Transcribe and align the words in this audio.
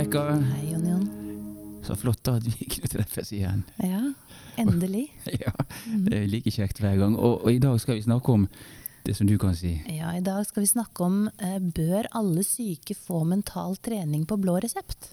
Rebekka. 0.00 0.32
Hei, 0.56 0.70
Jon 0.72 0.86
Jon. 0.88 1.02
Så 1.84 1.92
flott 2.00 2.28
at 2.32 2.46
vi 2.46 2.64
kunne 2.72 2.88
treffes 2.88 3.34
igjen. 3.36 3.66
Ja, 3.84 4.00
endelig. 4.56 5.10
Ja, 5.42 5.52
Det 5.84 6.22
er 6.22 6.30
like 6.30 6.48
kjekt 6.54 6.80
hver 6.80 6.96
gang. 6.96 7.18
Og, 7.18 7.42
og 7.44 7.52
i 7.52 7.58
dag 7.60 7.76
skal 7.82 7.98
vi 7.98 8.06
snakke 8.06 8.32
om 8.32 8.46
det 9.04 9.18
som 9.18 9.28
du 9.28 9.34
kan 9.40 9.52
si. 9.56 9.74
Ja, 9.92 10.14
I 10.16 10.22
dag 10.24 10.46
skal 10.48 10.64
vi 10.64 10.70
snakke 10.72 11.04
om 11.04 11.18
eh, 11.36 11.58
bør 11.60 12.08
alle 12.16 12.46
syke 12.48 12.96
få 12.96 13.26
mental 13.28 13.76
trening 13.76 14.24
på 14.24 14.40
blå 14.40 14.56
resept? 14.64 15.10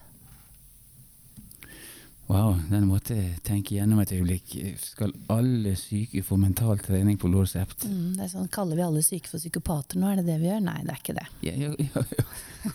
Wow, 2.27 2.57
den 2.69 2.89
måtte 2.89 3.15
jeg 3.15 3.37
tenke 3.47 3.77
gjennom 3.77 4.01
et 4.03 4.11
øyeblikk. 4.11 4.51
Skal 4.83 5.13
alle 5.31 5.77
syke 5.79 6.19
få 6.27 6.35
mental 6.35 6.79
trening 6.83 7.15
på 7.17 7.29
blå? 7.31 7.45
Mm, 7.47 8.17
det 8.17 8.25
er 8.25 8.31
sånn, 8.33 8.49
Kaller 8.51 8.75
vi 8.75 8.83
alle 8.83 9.03
syke 9.05 9.31
for 9.31 9.39
psykopater 9.39 9.95
nå, 10.01 10.09
er 10.11 10.19
det 10.19 10.25
det 10.27 10.35
vi 10.41 10.49
gjør? 10.49 10.59
Nei, 10.65 10.81
det 10.83 10.91
er 10.91 10.99
ikke 10.99 11.15
det. 11.15 11.27
Ja, 11.47 11.53
ja, 11.55 11.71
ja. 11.85 12.25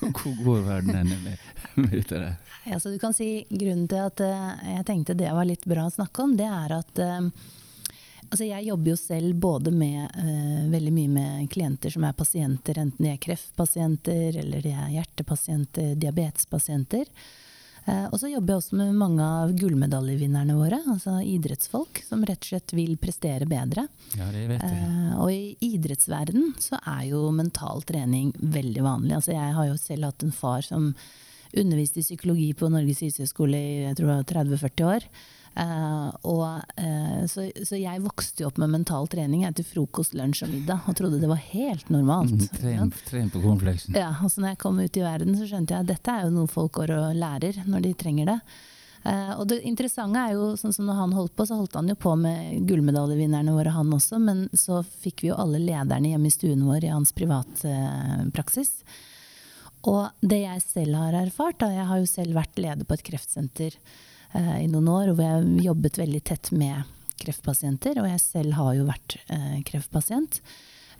Hvor 0.00 0.38
går 0.40 0.64
verdenen 0.70 1.20
med, 1.26 1.44
med 1.74 1.92
dette 1.98 2.22
der? 2.22 2.56
Ja, 2.64 2.80
så 2.80 2.94
du 2.94 2.96
kan 3.02 3.12
si 3.12 3.42
Grunnen 3.50 3.84
til 3.92 4.00
at 4.00 4.24
uh, 4.24 4.56
jeg 4.70 4.86
tenkte 4.88 5.18
det 5.20 5.28
var 5.36 5.44
litt 5.44 5.68
bra 5.68 5.84
å 5.84 5.92
snakke 5.92 6.24
om, 6.24 6.32
det 6.38 6.48
er 6.48 6.76
at 6.78 7.04
uh, 7.04 7.28
altså 8.30 8.48
jeg 8.48 8.70
jobber 8.70 8.94
jo 8.94 8.98
selv 9.02 9.36
både 9.42 9.76
med 9.76 10.16
uh, 10.16 10.64
veldig 10.72 10.96
mye 10.96 11.12
med 11.12 11.52
klienter 11.52 11.92
som 11.92 12.08
er 12.08 12.16
pasienter, 12.16 12.80
enten 12.86 13.04
de 13.04 13.12
er 13.12 13.20
kreftpasienter 13.20 14.40
eller 14.46 14.64
de 14.64 14.72
er 14.72 14.92
hjertepasienter, 14.96 15.92
diabetespasienter. 16.00 17.10
Eh, 17.84 18.04
og 18.12 18.20
så 18.20 18.30
jobber 18.30 18.54
jeg 18.54 18.62
også 18.62 18.78
med 18.78 18.94
mange 18.94 19.24
av 19.26 19.52
gullmedaljevinnerne 19.58 20.54
våre, 20.54 20.78
altså 20.92 21.16
idrettsfolk 21.26 22.02
som 22.06 22.22
rett 22.28 22.44
og 22.44 22.52
slett 22.52 22.74
vil 22.76 22.94
prestere 23.00 23.48
bedre. 23.50 23.88
Ja, 24.14 24.28
det 24.34 24.44
vet 24.52 24.62
jeg. 24.62 24.78
Eh, 24.78 25.16
og 25.18 25.32
i 25.34 25.72
idrettsverden 25.72 26.52
så 26.62 26.78
er 26.78 27.08
jo 27.10 27.24
mental 27.34 27.82
trening 27.88 28.30
veldig 28.38 28.86
vanlig. 28.86 29.16
Altså 29.18 29.34
jeg 29.34 29.58
har 29.58 29.68
jo 29.70 29.80
selv 29.80 30.10
hatt 30.10 30.26
en 30.26 30.34
far 30.36 30.62
som 30.66 30.92
underviste 31.58 32.00
i 32.00 32.06
psykologi 32.06 32.50
på 32.56 32.70
Norges 32.72 33.02
idrettshøgskole 33.02 33.58
i 33.60 33.78
jeg 33.86 33.98
tror 34.00 34.26
30-40 34.28 34.88
år. 34.88 35.08
Uh, 35.52 36.08
og, 36.24 36.62
uh, 36.80 37.24
så, 37.28 37.44
så, 37.60 37.76
jeg 37.76 38.00
vokste 38.00 38.40
jo 38.40 38.48
opp 38.48 38.56
med 38.62 38.72
mental 38.72 39.04
trening 39.12 39.42
etter 39.44 39.66
frokost, 39.68 40.14
lunsj 40.16 40.46
og 40.46 40.52
middag 40.54 40.86
og 40.88 40.96
trodde 40.96 41.20
det 41.20 41.28
var 41.28 41.42
helt 41.50 41.90
normalt. 41.92 42.32
Mm, 42.32 42.46
tren, 42.56 42.92
tren, 43.10 43.28
på 43.32 43.42
cornflakesen. 43.42 43.98
Ja, 44.00 44.14
og 44.24 44.32
så 44.32 44.40
når 44.40 44.54
jeg 44.54 44.62
kom 44.64 44.80
ut 44.80 44.96
i 44.96 45.04
verden, 45.04 45.36
så 45.36 45.48
skjønte 45.50 45.76
jeg 45.76 45.84
at 45.84 45.90
dette 45.92 46.14
er 46.14 46.24
jo 46.24 46.36
noe 46.38 46.48
folk 46.48 46.72
går 46.80 46.94
og 46.96 47.18
lærer 47.20 47.60
når 47.68 47.84
de 47.84 47.92
trenger 48.00 48.32
det. 48.32 48.38
Uh, 49.04 49.34
og 49.42 49.44
det 49.50 49.60
interessante 49.68 50.24
er 50.24 50.38
jo, 50.38 50.52
sånn 50.56 50.72
som 50.72 50.88
når 50.88 51.00
han 51.02 51.14
holdt 51.18 51.36
på, 51.36 51.44
så 51.44 51.60
holdt 51.60 51.76
han 51.76 51.92
jo 51.92 52.00
på 52.00 52.16
med 52.16 52.64
gullmedaljevinnerne 52.70 53.52
våre, 53.52 53.76
han 53.76 53.92
også. 53.92 54.22
Men 54.24 54.46
så 54.56 54.80
fikk 55.04 55.26
vi 55.26 55.34
jo 55.34 55.40
alle 55.42 55.60
lederne 55.60 56.14
hjemme 56.14 56.32
i 56.32 56.32
stuen 56.32 56.64
vår 56.64 56.88
i 56.88 56.94
hans 56.94 57.12
privatpraksis. 57.12 58.78
Og 59.88 60.24
det 60.24 60.44
jeg 60.44 60.62
selv 60.64 60.98
har 61.00 61.16
erfart, 61.18 61.58
da, 61.62 61.72
jeg 61.74 61.86
har 61.88 62.00
jo 62.00 62.08
selv 62.10 62.38
vært 62.38 62.60
leder 62.60 62.86
på 62.86 62.98
et 62.98 63.06
kreftsenter 63.10 63.78
Eh, 64.32 64.64
i 64.64 64.68
noen 64.70 64.88
år, 64.88 65.12
hvor 65.12 65.26
jeg 65.26 65.66
jobbet 65.66 65.98
veldig 66.00 66.20
tett 66.24 66.52
med 66.56 66.88
kreftpasienter. 67.22 68.00
Og 68.00 68.08
jeg 68.08 68.22
selv 68.22 68.56
har 68.58 68.76
jo 68.78 68.86
vært 68.88 69.18
eh, 69.28 69.58
kreftpasient. 69.68 70.40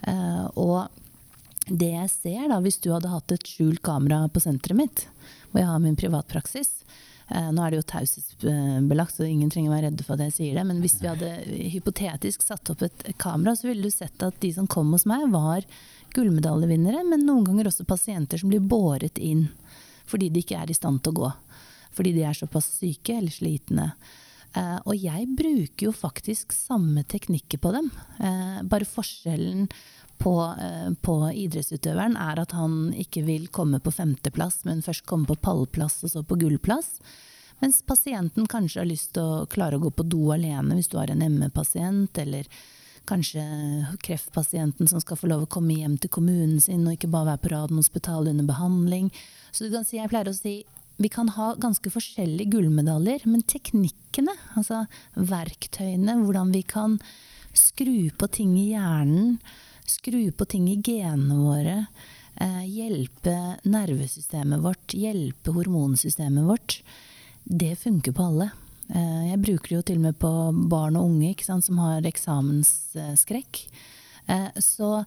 Eh, 0.09 0.45
og 0.61 0.93
det 1.69 1.93
jeg 1.95 2.11
ser, 2.13 2.43
da, 2.51 2.59
hvis 2.61 2.81
du 2.83 2.91
hadde 2.93 3.13
hatt 3.13 3.33
et 3.33 3.49
skjult 3.49 3.83
kamera 3.87 4.27
på 4.29 4.43
senteret 4.43 4.79
mitt, 4.79 5.07
hvor 5.51 5.63
jeg 5.63 5.71
har 5.71 5.83
min 5.83 5.99
privatpraksis 5.99 6.79
Nå 7.33 7.63
er 7.65 7.73
det 7.73 7.79
jo 7.79 7.85
taushetsbelagt, 7.89 9.15
så 9.15 9.25
ingen 9.25 9.49
trenger 9.49 9.71
å 9.71 9.73
være 9.73 9.87
redde 9.87 10.05
for 10.05 10.19
at 10.19 10.27
jeg 10.27 10.35
sier 10.35 10.57
det. 10.59 10.65
Men 10.69 10.83
hvis 10.83 10.99
vi 11.01 11.09
hadde 11.09 11.31
hypotetisk 11.73 12.43
satt 12.45 12.69
opp 12.75 12.83
et 12.85 13.07
kamera, 13.23 13.55
så 13.57 13.71
ville 13.71 13.89
du 13.89 13.95
sett 13.95 14.21
at 14.27 14.37
de 14.43 14.51
som 14.53 14.67
kom 14.69 14.91
hos 14.93 15.07
meg, 15.09 15.25
var 15.33 15.65
gullmedaljevinnere, 16.17 17.05
men 17.09 17.27
noen 17.27 17.47
ganger 17.47 17.71
også 17.71 17.87
pasienter 17.89 18.41
som 18.41 18.53
blir 18.53 18.65
båret 18.65 19.19
inn 19.19 19.49
fordi 20.09 20.29
de 20.33 20.43
ikke 20.43 20.59
er 20.59 20.71
i 20.71 20.77
stand 20.77 21.01
til 21.01 21.15
å 21.15 21.21
gå 21.23 21.31
fordi 21.93 22.13
de 22.17 22.27
er 22.27 22.37
såpass 22.37 22.69
syke 22.79 23.17
eller 23.19 23.33
slitne. 23.35 23.91
Uh, 24.53 24.79
og 24.85 24.97
jeg 25.01 25.27
bruker 25.37 25.89
jo 25.89 25.95
faktisk 25.97 26.53
samme 26.53 27.05
teknikker 27.09 27.61
på 27.63 27.73
dem. 27.73 27.89
Uh, 28.21 28.61
bare 28.69 28.89
forskjellen 28.89 29.69
på, 30.21 30.35
uh, 30.37 30.91
på, 31.01 31.17
idrettsutøveren 31.45 32.19
er 32.21 32.43
at 32.43 32.53
han 32.57 32.93
ikke 33.01 33.25
vil 33.29 33.49
komme 33.53 33.81
på 33.81 33.95
femteplass, 33.95 34.63
men 34.69 34.85
først 34.85 35.07
komme 35.09 35.29
på 35.29 35.39
pallplass 35.41 36.03
og 36.05 36.13
så 36.13 36.25
på 36.27 36.37
gullplass. 36.43 36.99
Mens 37.63 37.81
pasienten 37.87 38.49
kanskje 38.51 38.83
har 38.83 38.91
lyst 38.91 39.15
til 39.17 39.25
å 39.25 39.49
klare 39.51 39.79
å 39.79 39.85
gå 39.85 39.93
på 39.95 40.05
do 40.11 40.33
alene 40.35 40.77
hvis 40.77 40.91
du 40.93 40.99
har 40.99 41.13
en 41.13 41.23
ME-pasient, 41.23 42.19
eller 42.19 42.49
kanskje 43.09 43.43
kreftpasienten 44.05 44.89
som 44.91 45.03
skal 45.03 45.19
få 45.19 45.31
lov 45.31 45.47
å 45.47 45.51
komme 45.51 45.77
hjem 45.79 45.97
til 46.01 46.13
kommunen 46.13 46.61
sin 46.63 46.87
og 46.87 46.97
ikke 46.97 47.11
bare 47.13 47.33
være 47.33 47.43
på 47.43 47.53
Radiumhospitalet 47.55 48.35
under 48.35 48.49
behandling. 48.49 49.11
Så 49.51 49.67
du 49.67 49.75
kan 49.75 49.87
si, 49.87 49.99
jeg 49.99 50.11
pleier 50.13 50.31
å 50.31 50.37
si 50.37 50.63
vi 51.03 51.09
kan 51.11 51.31
ha 51.35 51.53
ganske 51.59 51.91
forskjellige 51.91 52.53
gullmedaljer, 52.53 53.25
men 53.27 53.43
teknikkene, 53.49 54.35
altså 54.59 54.85
verktøyene, 55.17 56.19
hvordan 56.21 56.53
vi 56.55 56.63
kan 56.69 56.99
skru 57.57 58.11
på 58.19 58.29
ting 58.33 58.55
i 58.61 58.69
hjernen, 58.73 59.39
skru 59.89 60.31
på 60.37 60.47
ting 60.49 60.69
i 60.71 60.79
genene 60.85 61.39
våre, 61.41 61.79
eh, 62.41 62.65
hjelpe 62.69 63.35
nervesystemet 63.65 64.63
vårt, 64.63 64.95
hjelpe 64.95 65.57
hormonsystemet 65.57 66.47
vårt, 66.47 66.83
det 67.45 67.75
funker 67.81 68.13
på 68.13 68.29
alle. 68.31 68.53
Eh, 68.89 69.29
jeg 69.31 69.43
bruker 69.43 69.69
det 69.69 69.77
jo 69.77 69.85
til 69.91 70.01
og 70.01 70.07
med 70.09 70.19
på 70.21 70.33
barn 70.71 70.99
og 70.99 71.11
unge 71.11 71.35
sant, 71.45 71.65
som 71.65 71.79
har 71.83 72.09
eksamensskrekk. 72.09 73.63
Eh, 74.27 74.49
så 74.61 75.05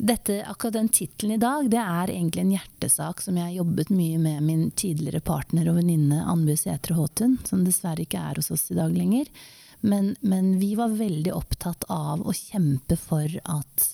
dette, 0.00 0.44
akkurat 0.48 0.72
den 0.78 0.88
tittelen 0.88 1.34
i 1.34 1.40
dag, 1.42 1.70
det 1.70 1.80
er 1.80 2.10
egentlig 2.10 2.40
en 2.40 2.52
hjertesak 2.54 3.20
som 3.20 3.36
jeg 3.36 3.50
har 3.50 3.58
jobbet 3.58 3.90
mye 3.92 4.18
med 4.18 4.42
min 4.42 4.62
tidligere 4.70 5.20
partner 5.20 5.68
og 5.68 5.76
venninne 5.76 6.22
Annbu 6.24 6.54
Sætre 6.56 6.96
Håtun, 6.96 7.36
som 7.44 7.66
dessverre 7.66 8.06
ikke 8.06 8.22
er 8.30 8.40
hos 8.40 8.48
oss 8.54 8.70
i 8.72 8.78
dag 8.78 8.96
lenger. 8.96 9.28
Men, 9.80 10.14
men, 10.20 10.58
vi 10.60 10.74
var 10.76 10.96
veldig 10.96 11.34
opptatt 11.36 11.84
av 11.88 12.24
å 12.24 12.32
kjempe 12.36 12.96
for 13.00 13.28
at 13.28 13.86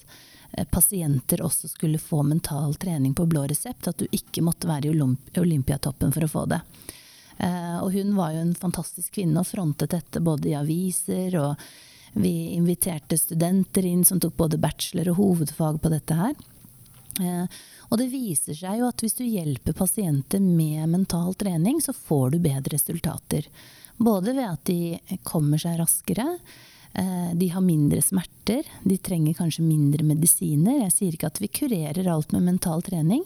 eh, 0.52 0.66
pasienter 0.70 1.42
også 1.42 1.70
skulle 1.74 1.98
få 2.02 2.22
mental 2.26 2.74
trening 2.74 3.14
på 3.14 3.26
blå 3.26 3.46
resept. 3.50 3.90
At 3.90 3.98
du 3.98 4.06
ikke 4.10 4.42
måtte 4.46 4.70
være 4.70 4.90
i 4.90 5.40
Olympiatoppen 5.42 6.14
for 6.14 6.26
å 6.26 6.30
få 6.30 6.46
det. 6.54 6.62
Eh, 7.38 7.76
og 7.82 7.92
hun 7.92 8.14
var 8.16 8.32
jo 8.32 8.44
en 8.44 8.56
fantastisk 8.56 9.18
kvinne 9.18 9.42
og 9.42 9.48
frontet 9.48 9.92
dette 9.92 10.22
både 10.24 10.50
i 10.50 10.56
aviser 10.56 11.36
og 11.40 11.66
vi 12.16 12.54
inviterte 12.56 13.18
studenter 13.20 13.84
inn 13.84 14.04
som 14.08 14.20
tok 14.20 14.36
både 14.38 14.56
bachelor 14.60 15.10
og 15.12 15.18
hovedfag 15.20 15.80
på 15.82 15.90
dette 15.92 16.16
her. 16.16 16.36
Eh, 17.20 17.58
og 17.90 18.00
det 18.00 18.08
viser 18.08 18.56
seg 18.56 18.80
jo 18.80 18.88
at 18.88 19.02
hvis 19.04 19.18
du 19.18 19.24
hjelper 19.26 19.76
pasienter 19.76 20.40
med 20.40 20.88
mental 20.90 21.36
trening, 21.38 21.82
så 21.84 21.92
får 21.92 22.32
du 22.32 22.38
bedre 22.46 22.72
resultater. 22.72 23.50
Både 23.96 24.32
ved 24.32 24.48
at 24.48 24.64
de 24.68 25.18
kommer 25.28 25.60
seg 25.60 25.78
raskere, 25.80 26.38
eh, 26.94 27.30
de 27.36 27.50
har 27.52 27.64
mindre 27.64 28.00
smerter, 28.02 28.64
de 28.82 28.96
trenger 28.96 29.36
kanskje 29.36 29.64
mindre 29.64 30.04
medisiner. 30.04 30.82
Jeg 30.86 30.96
sier 30.96 31.18
ikke 31.18 31.30
at 31.30 31.40
vi 31.44 31.52
kurerer 31.52 32.10
alt 32.12 32.32
med 32.32 32.48
mental 32.48 32.84
trening, 32.84 33.24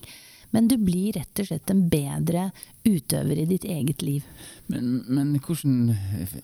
men 0.51 0.69
du 0.69 0.77
blir 0.83 1.13
rett 1.19 1.43
og 1.43 1.47
slett 1.51 1.71
en 1.71 1.85
bedre 1.91 2.51
utøver 2.85 3.43
i 3.43 3.49
ditt 3.51 3.65
eget 3.65 4.03
liv. 4.03 4.27
Men, 4.67 5.05
men 5.09 5.37
hvordan 5.39 5.95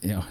Ja, 0.01 0.23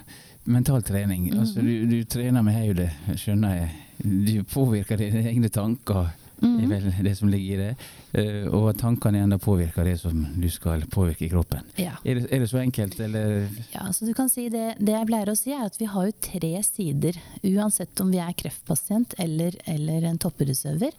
mental 0.47 0.83
trening. 0.83 1.23
Mm 1.23 1.35
-hmm. 1.35 1.41
Altså, 1.41 1.61
du, 1.61 1.87
du, 1.87 2.05
trener 2.05 2.43
med 2.43 2.55
hodet, 2.55 2.91
skjønner 3.17 3.55
jeg. 3.55 3.71
Du 3.99 4.45
påvirker 4.45 4.97
dine 4.97 5.29
egne 5.29 5.49
tanker. 5.49 6.09
Mm. 6.43 6.61
er 6.61 6.81
vel 6.81 7.05
det 7.05 7.15
som 7.17 7.29
ligger 7.29 7.55
i 7.55 7.63
det. 7.63 7.77
Uh, 8.17 8.55
og 8.55 8.79
tankene 8.79 9.19
igjen 9.19 9.39
påvirker 9.39 9.85
det 9.85 10.01
som 10.01 10.27
du 10.37 10.49
skal 10.53 10.85
påvirke 10.93 11.25
i 11.25 11.29
kroppen. 11.29 11.61
Ja. 11.81 11.97
Er, 12.05 12.15
det, 12.15 12.27
er, 12.31 12.39
det, 12.39 12.49
så 12.51 12.59
enkelt, 12.59 13.01
eller? 13.01 13.49
Ja, 13.73 13.93
så 13.93 14.05
du 14.05 14.13
kan 14.15 14.29
si 14.29 14.49
det, 14.49 14.75
det 14.79 14.93
jeg 14.93 15.07
pleier 15.07 15.33
å 15.33 15.37
si, 15.37 15.55
er 15.57 15.65
at 15.65 15.81
vi 15.81 15.89
har 15.89 16.07
jo 16.07 16.13
tre 16.21 16.63
sider. 16.63 17.21
Uansett 17.43 18.01
om 18.01 18.13
vi 18.13 18.21
er 18.21 18.37
kreftpasient 18.37 19.17
eller, 19.19 19.57
eller 19.65 20.03
en 20.11 20.19
toppidrettsutøver, 20.19 20.93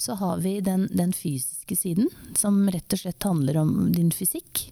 så 0.00 0.14
har 0.14 0.38
vi 0.40 0.60
den, 0.64 0.88
den, 0.92 1.12
fysiske 1.12 1.76
siden, 1.76 2.08
som 2.36 2.62
rett 2.72 2.92
og 2.92 3.02
slett 3.02 3.22
handler 3.26 3.58
om 3.60 3.72
din 3.92 4.08
fysikk. 4.14 4.62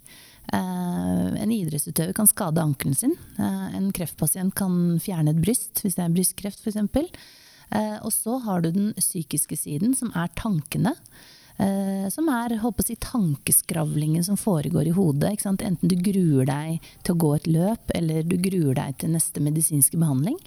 Uh, 0.48 1.34
en 1.36 1.52
idrettsutøver 1.52 2.14
kan 2.16 2.30
skade 2.30 2.62
ankelen 2.62 2.96
sin. 2.96 3.12
Uh, 3.36 3.66
en 3.76 3.90
kreftpasient 3.92 4.54
kan 4.56 4.96
fjerne 5.04 5.34
et 5.34 5.42
bryst, 5.42 5.82
hvis 5.84 5.98
det 5.98 6.06
er 6.06 6.14
brystkreft 6.14 6.64
f.eks. 6.64 6.80
Uh, 7.68 7.98
og 8.00 8.08
så 8.14 8.38
har 8.46 8.64
du 8.64 8.70
den 8.72 8.94
psykiske 8.96 9.58
siden, 9.60 9.92
som 9.98 10.14
er 10.16 10.32
tankene. 10.38 10.96
Som 12.14 12.28
er 12.30 12.52
håper 12.62 12.86
si, 12.86 12.94
tankeskravlingen 13.02 14.22
som 14.22 14.36
foregår 14.38 14.86
i 14.86 14.92
hodet. 14.94 15.32
Enten 15.42 15.90
du 15.90 15.96
gruer 16.06 16.46
deg 16.46 16.84
til 17.02 17.16
å 17.16 17.18
gå 17.18 17.32
et 17.34 17.48
løp, 17.50 17.90
eller 17.98 18.22
du 18.22 18.36
gruer 18.38 18.78
deg 18.78 19.00
til 19.02 19.10
neste 19.10 19.42
medisinske 19.42 19.98
behandling. 19.98 20.38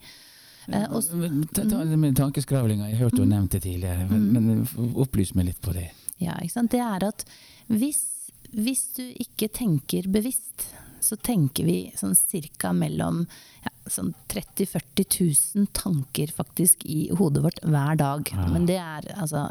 Uh, 0.67 0.85
og, 0.93 1.07
ta, 1.55 1.65
ta 1.65 1.81
med 1.97 2.15
tankeskravlinga, 2.19 2.91
jeg 2.91 3.01
hørte 3.01 3.21
du 3.21 3.25
mm. 3.25 3.31
nevnte 3.33 3.57
det 3.57 3.65
tidligere, 3.65 4.05
men, 4.11 4.29
mm. 4.29 4.45
men 4.77 4.93
opplys 5.01 5.33
meg 5.37 5.49
litt 5.49 5.61
på 5.63 5.73
det. 5.73 5.89
Ja, 6.21 6.37
Det 6.37 6.79
er 6.79 7.07
at 7.07 7.25
hvis 7.71 8.03
hvis 8.51 8.87
du 8.97 9.03
ikke 9.23 9.47
tenker 9.53 10.07
bevisst, 10.11 10.67
så 11.01 11.15
tenker 11.17 11.65
vi 11.65 11.77
sånn 11.97 12.13
cirka 12.17 12.73
mellom 12.75 13.23
ja, 13.63 13.71
sånn 13.89 14.11
30 14.29 14.67
000-40 14.67 15.07
000 15.55 15.69
tanker 15.73 16.33
faktisk 16.35 16.83
i 16.85 17.07
hodet 17.17 17.41
vårt 17.45 17.61
hver 17.63 17.97
dag. 17.97 18.29
Ja. 18.35 18.45
Men 18.51 18.67
det 18.69 18.77
er 18.77 19.07
altså 19.15 19.47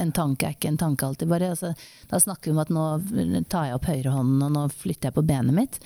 En 0.00 0.12
tanke 0.16 0.48
er 0.48 0.56
ikke 0.56 0.72
en 0.72 0.80
tanke 0.80 1.06
alltid. 1.06 1.30
Bare, 1.30 1.52
altså, 1.54 1.74
da 2.10 2.20
snakker 2.20 2.50
vi 2.50 2.56
om 2.56 2.62
at 2.64 2.72
nå 2.74 3.44
tar 3.52 3.68
jeg 3.68 3.78
opp 3.78 3.88
høyrehånden, 3.90 4.42
og 4.48 4.54
nå 4.56 4.66
flytter 4.74 5.10
jeg 5.10 5.18
på 5.20 5.26
benet 5.28 5.54
mitt. 5.54 5.78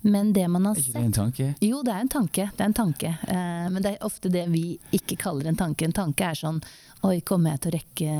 Men 0.00 0.32
det 0.32 0.44
man 0.48 0.64
har 0.68 0.76
Er 0.76 0.80
ikke 0.80 0.92
sett 0.92 1.00
det 1.00 1.06
en 1.08 1.16
tanke? 1.16 1.46
jo, 1.60 1.80
det 1.82 1.92
er 1.94 2.00
en 2.04 2.12
tanke. 2.12 2.50
Det 2.54 2.62
er 2.62 2.68
en 2.70 2.76
tanke. 2.76 3.14
Eh, 3.28 3.64
men 3.72 3.82
det 3.82 3.94
er 3.96 4.06
ofte 4.06 4.30
det 4.30 4.44
vi 4.52 4.78
ikke 4.94 5.16
kaller 5.18 5.48
en 5.50 5.58
tanke. 5.58 5.84
En 5.88 5.96
tanke 5.96 6.28
er 6.30 6.38
sånn 6.38 6.60
Oi, 7.06 7.20
kommer 7.22 7.54
jeg 7.54 7.60
til 7.62 7.70
å 7.70 7.76
rekke 7.76 8.14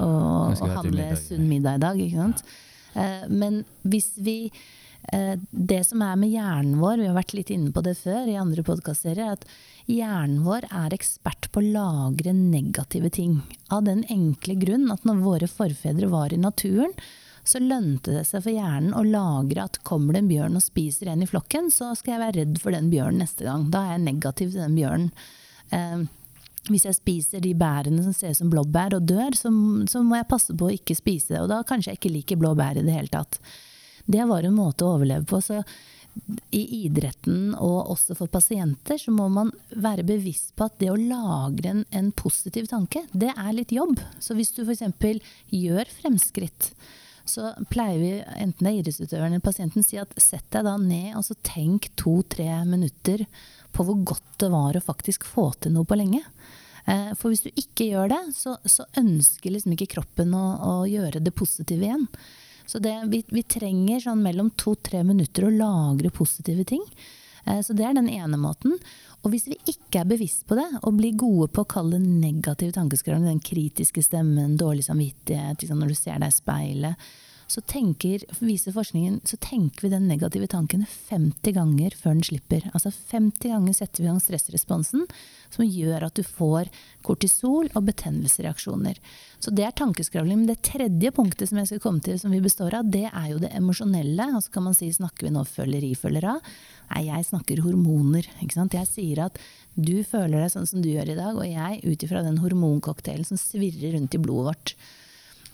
å, 0.00 0.10
å 0.52 0.54
til 0.56 0.70
handle 0.76 1.08
sunn 1.20 1.48
middag 1.50 1.76
i 1.76 1.82
dag? 1.82 1.98
Ikke 2.00 2.22
sant? 2.22 2.44
Eh, 2.94 3.26
men 3.28 3.58
hvis 3.88 4.10
vi 4.16 4.36
eh, 5.12 5.34
Det 5.50 5.80
som 5.88 6.04
er 6.04 6.16
med 6.20 6.32
hjernen 6.32 6.78
vår, 6.80 7.00
vi 7.02 7.10
har 7.10 7.18
vært 7.18 7.34
litt 7.36 7.52
inne 7.52 7.72
på 7.72 7.84
det 7.84 7.96
før 8.00 8.28
i 8.28 8.38
andre 8.40 8.64
podkastserier, 8.64 9.24
er 9.26 9.36
at 9.36 9.44
hjernen 9.88 10.44
vår 10.46 10.68
er 10.68 10.96
ekspert 10.96 11.50
på 11.52 11.60
å 11.60 11.72
lagre 11.74 12.32
negative 12.36 13.10
ting. 13.12 13.40
Av 13.72 13.84
den 13.84 14.04
enkle 14.12 14.56
grunn 14.60 14.88
at 14.92 15.04
når 15.08 15.24
våre 15.24 15.48
forfedre 15.50 16.08
var 16.12 16.32
i 16.32 16.40
naturen, 16.40 16.92
så 17.44 17.58
lønte 17.58 18.14
det 18.14 18.24
seg 18.28 18.44
for 18.44 18.54
hjernen 18.54 18.94
å 18.94 19.02
lagre 19.06 19.64
at 19.66 19.80
kommer 19.86 20.14
det 20.14 20.22
en 20.22 20.30
bjørn 20.30 20.58
og 20.58 20.62
spiser 20.64 21.10
en 21.10 21.24
i 21.24 21.28
flokken, 21.28 21.70
så 21.74 21.90
skal 21.98 22.14
jeg 22.14 22.22
være 22.22 22.38
redd 22.38 22.60
for 22.62 22.74
den 22.74 22.90
bjørnen 22.92 23.24
neste 23.24 23.46
gang. 23.48 23.66
Da 23.72 23.86
er 23.86 23.96
jeg 23.96 24.04
negativ 24.06 24.52
til 24.52 24.62
den 24.62 24.76
bjørnen. 24.78 25.08
Eh, 25.74 26.04
hvis 26.70 26.86
jeg 26.86 26.94
spiser 26.94 27.42
de 27.42 27.56
bærene 27.58 28.04
som 28.04 28.14
ser 28.14 28.36
ut 28.36 28.38
som 28.38 28.52
blåbær 28.52 28.94
og 28.94 29.08
dør, 29.10 29.34
så, 29.34 29.50
så 29.90 30.04
må 30.06 30.20
jeg 30.20 30.30
passe 30.30 30.54
på 30.54 30.68
å 30.68 30.76
ikke 30.76 30.94
spise 30.98 31.34
det. 31.34 31.40
Og 31.42 31.50
da 31.50 31.64
kanskje 31.66 31.90
jeg 31.90 31.98
ikke 31.98 32.14
liker 32.14 32.38
blåbær 32.38 32.78
i 32.78 32.86
det 32.86 32.94
hele 32.94 33.10
tatt. 33.10 33.40
Det 34.06 34.22
var 34.30 34.46
en 34.46 34.54
måte 34.54 34.86
å 34.86 34.94
overleve 34.94 35.26
på. 35.26 35.42
Så 35.42 35.58
i 36.52 36.62
idretten 36.84 37.54
og 37.56 37.92
også 37.94 38.14
for 38.18 38.30
pasienter 38.30 39.00
så 39.00 39.10
må 39.14 39.26
man 39.32 39.50
være 39.72 40.04
bevisst 40.06 40.52
på 40.54 40.66
at 40.68 40.76
det 40.82 40.90
å 40.92 40.98
lagre 41.00 41.70
en, 41.72 41.84
en 41.90 42.10
positiv 42.14 42.68
tanke, 42.70 43.06
det 43.12 43.32
er 43.32 43.54
litt 43.56 43.72
jobb. 43.72 43.96
Så 44.20 44.36
hvis 44.38 44.52
du 44.54 44.62
f.eks. 44.62 44.84
gjør 45.50 45.94
fremskritt, 46.02 46.74
så 47.28 47.52
pleier 47.70 47.98
vi, 48.00 48.10
enten 48.42 48.66
det 48.66 48.70
er 48.72 48.78
idrettsutøveren 48.80 49.36
eller 49.36 49.44
pasienten, 49.44 49.84
si 49.86 49.98
at 50.00 50.12
sett 50.20 50.46
deg 50.54 50.64
da 50.66 50.76
ned 50.80 51.14
og 51.18 51.24
så 51.26 51.36
tenk 51.46 51.90
to-tre 52.00 52.48
minutter 52.68 53.24
på 53.72 53.86
hvor 53.88 54.00
godt 54.14 54.34
det 54.42 54.50
var 54.52 54.76
å 54.76 54.84
faktisk 54.84 55.24
få 55.28 55.50
til 55.62 55.72
noe 55.76 55.86
på 55.88 55.96
lenge. 56.00 56.20
Eh, 56.86 57.12
For 57.18 57.30
hvis 57.30 57.44
du 57.46 57.50
ikke 57.54 57.86
gjør 57.92 58.10
det, 58.12 58.22
så, 58.36 58.56
så 58.66 58.84
ønsker 58.98 59.54
liksom 59.54 59.76
ikke 59.76 59.92
kroppen 59.94 60.34
å, 60.34 60.44
å 60.58 60.74
gjøre 60.90 61.22
det 61.22 61.34
positive 61.38 61.86
igjen. 61.86 62.08
Så 62.66 62.78
det, 62.82 62.94
vi, 63.10 63.22
vi 63.28 63.42
trenger 63.42 64.00
sånn 64.04 64.22
mellom 64.24 64.50
to-tre 64.58 65.02
minutter 65.06 65.46
å 65.46 65.54
lagre 65.54 66.10
positive 66.14 66.64
ting. 66.68 66.82
Eh, 67.46 67.60
Så 67.62 67.74
det 67.78 67.86
er 67.86 67.94
den 67.98 68.10
ene 68.10 68.38
måten. 68.40 68.76
Og 69.22 69.30
hvis 69.30 69.46
vi 69.46 69.58
ikke 69.70 70.00
er 70.00 70.08
bevisst 70.10 70.46
på 70.50 70.56
det, 70.58 70.66
og 70.82 70.96
blir 70.98 71.18
gode 71.18 71.48
på 71.54 71.62
å 71.62 71.70
kalle 71.70 72.00
det 72.00 72.14
negativ 72.22 72.72
tankeskriving, 72.74 73.28
den 73.28 73.42
kritiske 73.44 74.02
stemmen, 74.02 74.56
dårlig 74.58 74.86
samvittighet, 74.88 75.62
liksom 75.62 75.78
når 75.82 75.92
du 75.92 75.98
ser 75.98 76.18
deg 76.18 76.32
i 76.32 76.36
speilet, 76.36 77.12
så 77.52 77.60
tenker, 77.68 78.22
viser 78.40 78.72
forskningen, 78.72 79.18
så 79.28 79.36
tenker 79.36 79.84
vi 79.84 79.90
den 79.92 80.06
negative 80.08 80.46
tanken 80.48 80.86
50 80.88 81.52
ganger 81.52 81.92
før 81.98 82.16
den 82.16 82.24
slipper. 82.24 82.64
Altså 82.72 82.88
50 82.92 83.52
ganger 83.52 83.76
setter 83.76 84.00
vi 84.00 84.06
i 84.06 84.08
gang 84.08 84.20
stressresponsen, 84.24 85.04
som 85.52 85.66
gjør 85.66 86.06
at 86.06 86.16
du 86.16 86.24
får 86.24 86.70
kortisol 87.04 87.68
og 87.76 87.84
betennelsesreaksjoner. 87.90 88.96
Så 89.42 89.52
det 89.52 89.66
er 89.66 89.76
tankeskravling. 89.76 90.40
Men 90.40 90.48
det 90.48 90.62
tredje 90.64 91.12
punktet 91.12 91.50
som 91.50 91.60
jeg 91.60 91.68
skal 91.68 91.82
komme 91.84 92.00
til, 92.04 92.16
som 92.22 92.32
vi 92.32 92.40
består 92.40 92.78
av, 92.78 92.88
det 92.88 93.08
er 93.10 93.28
jo 93.34 93.42
det 93.42 93.52
emosjonelle. 93.58 94.30
Og 94.38 94.46
så 94.46 94.54
kan 94.54 94.66
man 94.70 94.78
si, 94.78 94.88
snakker 94.94 95.28
vi 95.28 95.34
nå 95.34 95.44
føleri, 95.48 95.92
følger 95.98 96.30
av? 96.32 96.50
Nei, 96.94 97.04
jeg 97.10 97.28
snakker 97.28 97.60
hormoner. 97.66 98.30
Ikke 98.40 98.56
sant? 98.56 98.78
Jeg 98.78 98.88
sier 98.88 99.26
at 99.26 99.36
du 99.74 99.98
føler 100.08 100.40
deg 100.40 100.54
sånn 100.56 100.68
som 100.68 100.80
du 100.80 100.88
gjør 100.92 101.12
i 101.12 101.20
dag, 101.20 101.36
og 101.36 101.44
jeg 101.48 101.84
ut 101.84 102.08
ifra 102.08 102.24
den 102.24 102.40
hormoncocktailen 102.40 103.28
som 103.28 103.40
svirrer 103.40 103.98
rundt 103.98 104.16
i 104.16 104.24
blodet 104.24 104.48
vårt. 104.52 104.76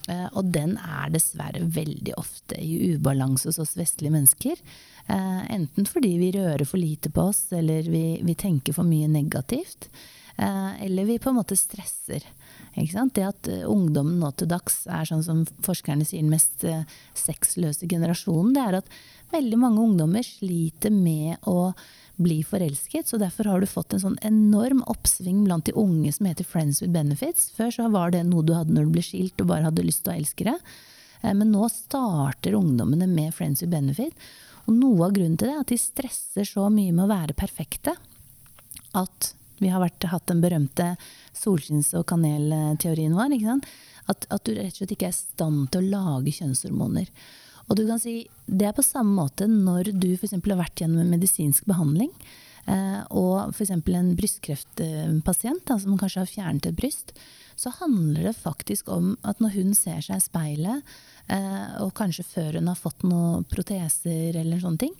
Eh, 0.08 0.28
Og 0.32 0.52
den 0.52 0.76
er 0.78 1.10
dessverre 1.12 1.60
veldig 1.62 2.14
ofte 2.16 2.56
i 2.60 2.94
ubalanse 2.94 3.48
hos 3.50 3.58
oss 3.62 3.76
vestlige 3.76 4.14
mennesker. 4.14 4.56
Eh, 5.08 5.42
Enten 5.54 5.86
fordi 5.88 6.14
vi 6.18 6.32
rører 6.32 6.64
for 6.66 6.80
lite 6.80 7.10
på 7.10 7.28
oss, 7.30 7.46
eller 7.52 7.82
vi, 7.88 8.20
vi 8.22 8.34
tenker 8.34 8.72
for 8.76 8.88
mye 8.88 9.08
negativt. 9.08 9.88
Eh, 10.38 10.84
Eller 10.84 11.04
vi 11.04 11.18
på 11.18 11.30
en 11.30 11.38
måte 11.38 11.56
stresser. 11.58 12.24
Ikke 12.74 12.94
sant? 12.94 13.14
Det 13.16 13.26
at 13.26 13.50
eh, 13.50 13.66
ungdommen 13.68 14.18
nå 14.20 14.30
til 14.38 14.50
dags 14.50 14.84
er 14.86 15.08
sånn 15.08 15.24
som 15.26 15.44
forskerne 15.66 16.06
sier 16.06 16.22
den 16.22 16.32
mest 16.32 16.64
eh, 16.66 16.84
sexløse 17.18 17.88
generasjonen, 17.90 18.54
det 18.56 18.64
er 18.64 18.80
at 18.80 18.92
veldig 19.34 19.60
mange 19.60 19.84
ungdommer 19.84 20.26
sliter 20.26 20.94
med 20.94 21.36
å 21.48 21.72
bli 22.18 22.40
forelsket, 22.42 23.06
så 23.06 23.18
derfor 23.20 23.46
har 23.46 23.62
du 23.62 23.68
fått 23.70 23.94
en 23.94 24.02
sånn 24.02 24.18
enorm 24.26 24.80
oppsving 24.90 25.44
blant 25.44 25.68
de 25.68 25.74
unge 25.78 26.10
som 26.16 26.26
heter 26.26 26.46
Friends 26.46 26.80
with 26.82 26.90
Benefits. 26.94 27.50
Før 27.54 27.70
så 27.74 27.86
var 27.94 28.10
det 28.14 28.24
noe 28.26 28.42
du 28.42 28.56
hadde 28.56 28.74
når 28.74 28.88
du 28.88 28.96
ble 28.96 29.04
skilt 29.06 29.38
og 29.44 29.52
bare 29.52 29.68
hadde 29.68 29.86
lyst 29.86 30.02
til 30.06 30.14
å 30.14 30.18
elske 30.18 30.48
det. 30.48 30.56
Men 31.22 31.52
nå 31.52 31.68
starter 31.70 32.56
ungdommene 32.58 33.06
med 33.10 33.34
Friends 33.34 33.62
with 33.62 33.70
Benefit. 33.70 34.14
Og 34.68 34.74
noe 34.76 35.06
av 35.06 35.14
grunnen 35.16 35.38
til 35.38 35.48
det 35.48 35.54
er 35.54 35.62
at 35.62 35.70
de 35.72 35.78
stresser 35.80 36.48
så 36.48 36.66
mye 36.72 36.92
med 36.92 37.06
å 37.06 37.12
være 37.12 37.38
perfekte 37.38 37.94
at 38.98 39.32
vi 39.62 39.72
har 39.72 39.82
vært, 39.82 40.06
hatt 40.10 40.26
den 40.30 40.42
berømte 40.44 40.92
solskinns- 41.36 41.94
og 41.98 42.06
kanelteorien 42.10 43.16
vår. 43.16 43.36
At, 44.08 44.24
at 44.32 44.44
du 44.46 44.54
rett 44.56 44.72
og 44.72 44.80
slett 44.80 44.96
ikke 44.96 45.10
er 45.10 45.14
i 45.14 45.18
stand 45.18 45.68
til 45.72 45.84
å 45.84 45.92
lage 45.98 46.32
kjønnshormoner. 46.38 47.10
Og 47.68 47.76
du 47.76 47.84
kan 47.88 48.00
si, 48.00 48.22
Det 48.46 48.64
er 48.64 48.76
på 48.76 48.84
samme 48.84 49.12
måte 49.12 49.44
når 49.48 49.92
du 49.92 50.14
f.eks. 50.14 50.32
har 50.32 50.62
vært 50.62 50.80
gjennom 50.80 51.02
en 51.02 51.12
medisinsk 51.12 51.66
behandling, 51.68 52.08
eh, 52.64 53.02
og 53.12 53.52
f.eks. 53.52 53.74
en 53.76 54.14
brystkreftpasient 54.16 55.66
da, 55.68 55.76
som 55.76 55.98
kanskje 56.00 56.24
har 56.24 56.32
fjernet 56.32 56.70
et 56.70 56.78
bryst, 56.78 57.12
så 57.58 57.72
handler 57.80 58.30
det 58.30 58.36
faktisk 58.38 58.88
om 58.88 59.16
at 59.26 59.40
når 59.42 59.56
hun 59.58 59.74
ser 59.76 60.00
seg 60.06 60.16
i 60.16 60.24
speilet, 60.24 60.96
eh, 61.28 61.76
og 61.84 61.92
kanskje 61.98 62.24
før 62.24 62.60
hun 62.60 62.70
har 62.70 62.78
fått 62.78 63.04
noen 63.04 63.44
proteser 63.50 64.38
eller 64.38 64.62
sånne 64.62 64.86
ting, 64.86 64.96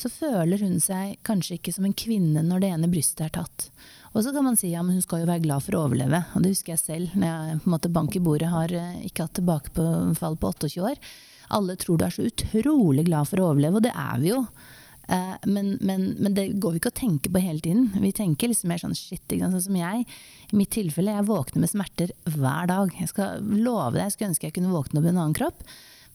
så 0.00 0.10
føler 0.12 0.62
hun 0.64 0.78
seg 0.82 1.16
kanskje 1.26 1.58
ikke 1.58 1.72
som 1.76 1.84
en 1.88 1.96
kvinne 1.96 2.42
når 2.46 2.62
det 2.64 2.70
ene 2.74 2.90
brystet 2.92 3.26
er 3.26 3.34
tatt. 3.40 3.68
Og 4.12 4.24
så 4.26 4.32
kan 4.34 4.44
man 4.44 4.58
si 4.60 4.70
ja, 4.72 4.82
hun 4.84 5.00
skal 5.04 5.22
jo 5.22 5.28
være 5.30 5.44
glad 5.46 5.64
for 5.64 5.76
å 5.78 5.84
overleve. 5.86 6.22
Og 6.36 6.44
det 6.44 6.52
husker 6.52 6.74
jeg 6.74 6.82
selv 6.82 7.14
når 7.16 7.28
jeg 7.32 7.60
på 7.62 7.68
en 7.70 7.74
måte 7.76 7.92
bank 7.92 8.16
i 8.18 8.22
bordet 8.24 8.50
har 8.52 8.72
eh, 8.76 8.98
ikke 9.08 9.26
hatt 9.28 9.38
tilbakefall 9.38 10.36
på 10.40 10.52
28 10.52 10.82
år. 10.90 11.00
Alle 11.52 11.76
tror 11.80 11.98
du 12.00 12.04
er 12.06 12.14
så 12.14 12.26
utrolig 12.28 13.06
glad 13.08 13.28
for 13.28 13.40
å 13.42 13.50
overleve, 13.52 13.80
og 13.80 13.84
det 13.86 13.92
er 13.96 14.20
vi 14.22 14.30
jo. 14.34 14.42
Eh, 15.08 15.34
Men, 15.48 15.72
men, 15.80 16.04
men 16.20 16.34
det 16.36 16.44
går 16.60 16.72
vi 16.76 16.80
ikke 16.82 16.92
å 16.92 17.00
tenke 17.00 17.32
på 17.32 17.40
hele 17.42 17.60
tiden. 17.64 17.88
Vi 18.00 18.12
tenker 18.16 18.48
liksom 18.52 18.68
mer 18.72 18.80
sånn 18.80 18.94
shit. 18.96 19.24
Ikke 19.28 19.46
sant? 19.46 19.56
Sånn 19.56 19.66
som 19.70 19.80
jeg. 19.80 20.04
I 20.52 20.56
mitt 20.60 20.70
tilfelle, 20.76 21.16
jeg 21.16 21.28
våkner 21.28 21.64
med 21.64 21.72
smerter 21.72 22.12
hver 22.36 22.68
dag. 22.70 22.92
Jeg 23.00 23.10
skal 23.12 23.40
love 23.42 23.96
deg, 23.96 24.04
jeg 24.06 24.16
skulle 24.16 24.30
ønske 24.34 24.48
jeg 24.50 24.56
kunne 24.60 24.72
våkne 24.76 25.00
opp 25.00 25.08
i 25.08 25.12
en 25.12 25.22
annen 25.24 25.36
kropp. 25.40 25.64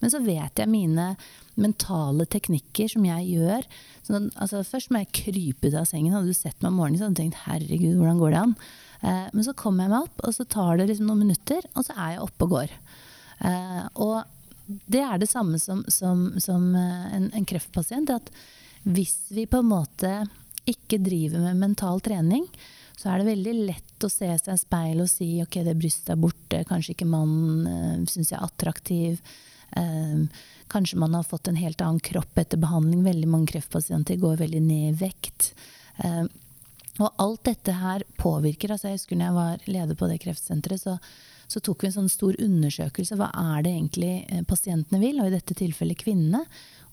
Men 0.01 0.13
så 0.13 0.22
vet 0.24 0.62
jeg 0.62 0.70
mine 0.72 1.12
mentale 1.58 2.27
teknikker 2.30 2.92
som 2.92 3.06
jeg 3.08 3.32
gjør. 3.34 3.68
Sånn, 4.06 4.30
altså, 4.38 4.62
først 4.68 4.92
må 4.94 5.01
jeg 5.01 5.13
krype 5.24 5.72
ut 5.72 5.77
av 5.80 5.88
sengen. 5.89 6.13
Hadde 6.13 6.30
du 6.30 6.38
sett 6.38 6.58
meg 6.62 6.70
om 6.72 6.80
morgenen, 6.82 7.00
så 7.00 7.08
hadde 7.08 7.18
du 7.18 7.24
tenkt 7.24 7.44
herregud, 7.48 7.98
hvordan 7.98 8.22
går 8.22 8.34
det 8.34 8.42
an? 8.44 8.56
Eh, 9.01 9.27
men 9.34 9.46
så 9.46 9.56
kommer 9.58 9.86
jeg 9.86 9.94
meg 9.96 10.08
opp, 10.08 10.25
og 10.27 10.38
så 10.38 10.46
tar 10.46 10.77
det 10.77 10.89
liksom 10.92 11.10
noen 11.10 11.25
minutter, 11.25 11.70
og 11.74 11.88
så 11.88 11.98
er 11.98 12.16
jeg 12.16 12.25
oppe 12.27 12.48
og 12.48 12.56
går. 12.56 12.75
Eh, 13.50 13.84
og 14.06 14.77
det 14.92 15.04
er 15.04 15.22
det 15.22 15.30
samme 15.32 15.60
som, 15.62 15.84
som, 15.92 16.27
som 16.44 16.70
eh, 16.77 17.06
en, 17.18 17.30
en 17.34 17.50
kreftpasient. 17.50 18.13
At 18.13 18.32
hvis 18.88 19.20
vi 19.34 19.48
på 19.50 19.62
en 19.63 19.72
måte 19.72 20.13
ikke 20.68 21.00
driver 21.01 21.42
med 21.46 21.62
mental 21.62 22.01
trening, 22.04 22.46
så 22.98 23.12
er 23.12 23.22
det 23.22 23.30
veldig 23.30 23.54
lett 23.68 24.06
å 24.06 24.10
se 24.10 24.30
seg 24.42 24.56
i 24.56 24.62
speil 24.62 25.04
og 25.04 25.10
si 25.12 25.30
ok, 25.44 25.60
det 25.68 25.75
brystet 25.77 26.16
er 26.16 26.22
borte, 26.22 26.63
kanskje 26.68 26.96
ikke 26.96 27.10
mannen 27.10 27.68
uh, 27.70 28.08
syns 28.10 28.32
jeg 28.34 28.39
er 28.39 28.48
attraktiv. 28.48 29.20
Eh, 29.72 30.26
kanskje 30.68 31.00
man 31.00 31.14
har 31.14 31.24
fått 31.24 31.48
en 31.48 31.56
helt 31.56 31.82
annen 31.82 32.00
kropp 32.00 32.38
etter 32.38 32.58
behandling. 32.58 33.04
Veldig 33.04 33.28
mange 33.28 33.54
kreftpasienter 33.54 34.20
går 34.22 34.44
veldig 34.44 34.62
ned 34.62 34.90
i 34.90 34.98
vekt. 35.06 35.54
Eh, 35.98 36.26
og 36.98 37.14
alt 37.22 37.44
dette 37.46 37.78
her 37.78 38.04
påvirker. 38.18 38.72
altså 38.72 38.90
Jeg 38.90 39.00
husker 39.00 39.18
når 39.18 39.26
jeg 39.26 39.38
var 39.38 39.66
leder 39.68 39.98
på 39.98 40.10
det 40.10 40.22
kreftsenteret, 40.24 40.82
så, 40.82 40.98
så 41.48 41.62
tok 41.62 41.84
vi 41.84 41.92
en 41.92 41.98
sånn 42.00 42.12
stor 42.12 42.38
undersøkelse. 42.42 43.20
Hva 43.20 43.30
er 43.58 43.64
det 43.66 43.76
egentlig 43.76 44.14
eh, 44.26 44.44
pasientene 44.50 45.02
vil, 45.04 45.22
og 45.22 45.30
i 45.30 45.36
dette 45.38 45.58
tilfellet 45.58 46.02
kvinnene. 46.02 46.44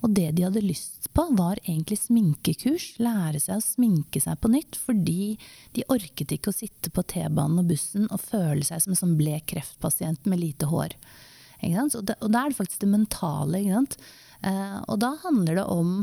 Og 0.05 0.13
det 0.13 0.35
de 0.37 0.45
hadde 0.45 0.61
lyst 0.61 1.09
på, 1.17 1.25
var 1.33 1.57
egentlig 1.63 1.97
sminkekurs. 2.03 2.91
Lære 3.01 3.41
seg 3.41 3.57
å 3.57 3.65
sminke 3.65 4.21
seg 4.21 4.37
på 4.43 4.51
nytt. 4.53 4.77
Fordi 4.77 5.37
de 5.73 5.87
orket 5.89 6.37
ikke 6.37 6.53
å 6.53 6.57
sitte 6.57 6.93
på 6.93 7.07
T-banen 7.15 7.63
og 7.63 7.71
bussen 7.73 8.11
og 8.11 8.21
føle 8.21 8.67
seg 8.67 8.85
som 8.85 8.93
en 8.93 9.01
sånn 9.01 9.17
blek 9.21 9.49
kreftpasient 9.55 10.29
med 10.29 10.43
lite 10.43 10.69
hår. 10.69 10.99
Og, 11.63 12.05
da, 12.05 12.17
og 12.21 12.31
da 12.33 12.45
er 12.45 12.53
det 12.53 12.59
faktisk 12.59 12.85
det 12.85 12.93
mentale. 12.93 13.63
Eh, 14.43 14.79
og 14.89 15.01
da 15.03 15.15
handler 15.25 15.61
det 15.61 15.67
om 15.71 15.99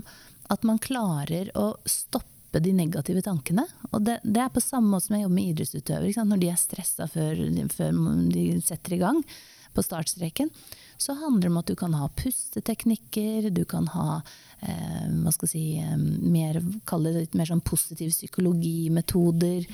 at 0.51 0.67
man 0.67 0.81
klarer 0.81 1.51
å 1.55 1.73
stoppe 1.85 2.59
de 2.59 2.73
negative 2.75 3.23
tankene. 3.23 3.65
Og 3.91 4.03
det, 4.07 4.19
det 4.23 4.43
er 4.43 4.51
på 4.51 4.63
samme 4.63 4.91
måte 4.91 5.07
som 5.07 5.15
jeg 5.15 5.25
jobber 5.25 5.37
med 5.37 5.53
idrettsutøvere. 5.53 6.27
Når 6.27 6.41
de 6.41 6.51
er 6.51 6.59
stressa 6.59 7.07
før, 7.11 7.45
før 7.71 8.03
de 8.33 8.45
setter 8.65 8.97
i 8.97 9.01
gang. 9.01 9.25
på 9.71 9.83
startstreken, 9.83 10.49
så 10.97 11.13
handler 11.15 11.41
det 11.41 11.49
om 11.49 11.57
at 11.61 11.69
du 11.69 11.75
kan 11.79 11.93
ha 11.95 12.09
pusteteknikker, 12.19 13.49
du 13.55 13.63
kan 13.65 13.87
ha 13.93 14.17
eh, 14.59 15.05
hva 15.23 15.31
skal 15.31 15.49
si, 15.49 15.63
eh, 15.79 15.95
mer, 15.95 16.59
kall 16.85 17.07
det 17.07 17.13
litt 17.15 17.37
mer 17.39 17.47
sånn 17.47 17.63
positiv 17.63 18.11
psykologimetoder. 18.11 19.65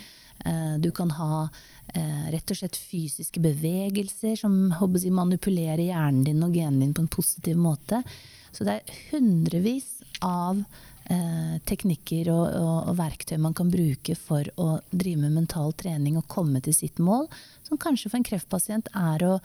Eh, 0.46 0.76
du 0.80 0.92
kan 0.92 1.12
ha 1.18 1.48
eh, 1.94 2.28
rett 2.34 2.52
og 2.52 2.60
slett 2.60 2.80
fysiske 2.80 3.42
bevegelser 3.44 4.36
som 4.40 4.58
jeg, 4.72 5.14
manipulerer 5.14 5.88
hjernen 5.90 6.26
din 6.28 6.44
og 6.44 6.56
genene 6.56 6.86
dine 6.86 6.98
på 6.98 7.06
en 7.06 7.16
positiv 7.18 7.58
måte. 7.58 8.04
Så 8.52 8.66
det 8.68 8.80
er 8.80 9.00
hundrevis 9.12 9.98
av 10.26 10.64
eh, 11.10 11.56
teknikker 11.68 12.32
og, 12.34 12.46
og, 12.58 12.76
og, 12.90 12.94
verktøy 13.00 13.38
man 13.42 13.56
kan 13.58 13.72
bruke 13.72 14.18
for 14.18 14.48
å 14.58 14.78
drive 14.92 15.24
med 15.26 15.36
mental 15.42 15.74
trening 15.78 16.20
og 16.20 16.30
komme 16.32 16.62
til 16.66 16.76
sitt 16.76 17.02
mål, 17.02 17.28
som 17.68 17.82
kanskje 17.82 18.12
for 18.12 18.20
en 18.20 18.28
kreftpasient 18.28 18.92
er 18.96 19.28
å 19.28 19.40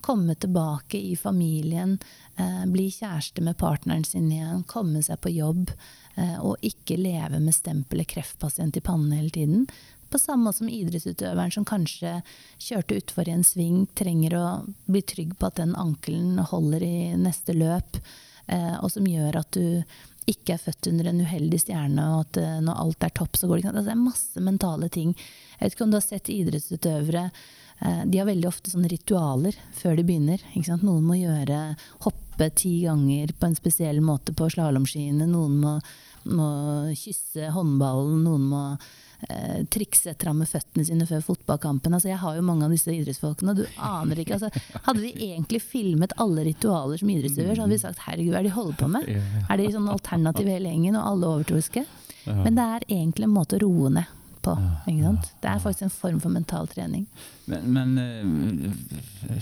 komme 0.00 0.34
tilbake 0.34 0.98
i 0.98 1.16
familien, 1.16 1.98
eh, 2.36 2.66
bli 2.66 2.86
kjæreste 2.90 3.42
med 3.42 3.58
partneren 3.58 4.04
sin 4.04 4.30
igjen, 4.32 4.64
komme 4.66 5.02
seg 5.02 5.20
på 5.20 5.32
jobb, 5.34 5.72
eh, 6.16 6.38
og 6.38 6.56
ikke 6.62 6.98
leve 6.98 7.40
med 7.40 7.54
stempelet 7.54 8.06
kreftpasient 8.06 8.76
i 8.76 8.84
pannen 8.84 9.12
hele 9.12 9.30
tiden. 9.30 9.66
På 10.08 10.20
samme 10.20 10.48
måte 10.48 10.62
som 10.62 10.70
idrettsutøveren 10.72 11.52
som 11.52 11.66
kanskje 11.68 12.18
kjørte 12.56 13.00
utfor 13.02 13.28
i 13.28 13.34
en 13.36 13.44
sving, 13.46 13.86
trenger 13.98 14.36
å 14.38 14.44
bli 14.88 15.02
trygg 15.04 15.34
på 15.38 15.50
at 15.50 15.58
den 15.60 15.74
ankelen 15.78 16.38
holder 16.50 16.84
i 16.84 16.98
neste 17.20 17.56
løp, 17.56 18.00
eh, 18.46 18.76
og 18.80 18.92
som 18.94 19.08
gjør 19.08 19.42
at 19.42 19.52
du 19.56 19.84
ikke 20.28 20.54
er 20.54 20.62
født 20.62 20.90
under 20.90 21.08
en 21.10 21.22
uheldig 21.24 21.60
stjerne, 21.62 22.04
og 22.12 22.26
at 22.26 22.40
uh, 22.42 22.58
når 22.64 22.82
alt 22.82 23.06
er 23.06 23.14
topp, 23.16 23.38
så 23.38 23.48
går 23.48 23.56
det 23.56 23.62
ikke. 23.62 23.72
Altså, 23.72 23.86
det 23.86 23.94
er 23.94 24.02
masse 24.02 24.44
mentale 24.44 24.90
ting. 24.92 25.14
Jeg 25.56 25.62
vet 25.62 25.76
ikke 25.76 25.86
om 25.86 25.94
du 25.94 25.98
har 25.98 26.04
sett 26.04 26.30
idrettsutøvere. 26.32 27.24
Uh, 27.80 28.02
de 28.10 28.20
har 28.20 28.28
veldig 28.28 28.50
ofte 28.50 28.72
sånne 28.72 28.90
ritualer 28.92 29.58
før 29.78 29.98
de 29.98 30.04
begynner. 30.08 30.44
Noen 30.82 31.08
må 31.08 31.18
gjøre 31.18 31.62
hoppe 32.04 32.50
ti 32.58 32.74
ganger 32.84 33.32
på 33.38 33.48
en 33.48 33.58
spesiell 33.58 34.02
måte 34.04 34.36
på 34.36 34.50
slalåmskiene. 34.52 35.28
Noen 35.30 35.58
må, 35.62 35.74
må 36.28 36.48
kysse 36.98 37.52
håndballen. 37.54 38.24
Noen 38.26 38.48
må 38.52 38.64
eh, 39.28 39.62
trikse 39.72 40.12
etter 40.12 40.30
ham 40.30 40.42
med 40.42 40.50
føttene 40.50 40.84
sine 40.86 41.06
før 41.08 41.24
fotballkampen. 41.30 41.94
Altså, 41.96 42.10
jeg 42.12 42.20
har 42.22 42.36
jo 42.36 42.44
mange 42.46 42.66
av 42.68 42.74
disse 42.74 42.92
idrettsfolkene, 42.94 43.54
og 43.54 43.62
du 43.62 43.80
aner 43.90 44.22
ikke. 44.22 44.38
Altså, 44.38 44.80
hadde 44.86 45.04
vi 45.04 45.14
egentlig 45.30 45.62
filmet 45.64 46.14
alle 46.22 46.46
ritualer 46.50 47.00
som 47.00 47.10
idrettsutøver, 47.14 47.54
så 47.54 47.64
hadde 47.64 47.76
vi 47.76 47.82
sagt 47.84 48.04
herregud, 48.06 48.34
hva 48.34 48.42
er 48.42 48.46
det 48.46 48.52
de 48.52 48.58
holder 48.58 48.78
på 48.82 48.92
med? 48.98 49.10
Er 49.48 49.62
de 49.62 49.72
sånn 49.74 49.90
alternativ 49.92 50.52
hele 50.52 50.74
gjengen, 50.74 51.00
og 51.00 51.10
alle 51.12 51.32
overtroiske? 51.36 51.86
Men 52.28 52.58
det 52.58 52.64
er 52.64 52.88
egentlig 52.90 53.24
en 53.24 53.36
måte 53.38 53.56
å 53.56 53.64
roe 53.64 53.92
ned 53.94 54.17
på. 54.42 54.54
Det 54.86 55.48
er 55.48 55.60
faktisk 55.62 55.86
en 55.86 55.92
form 55.92 56.20
for 56.20 56.32
mental 56.32 56.68
trening. 56.70 57.06
Men, 57.48 57.68
men 57.72 57.98
eh, 57.98 59.38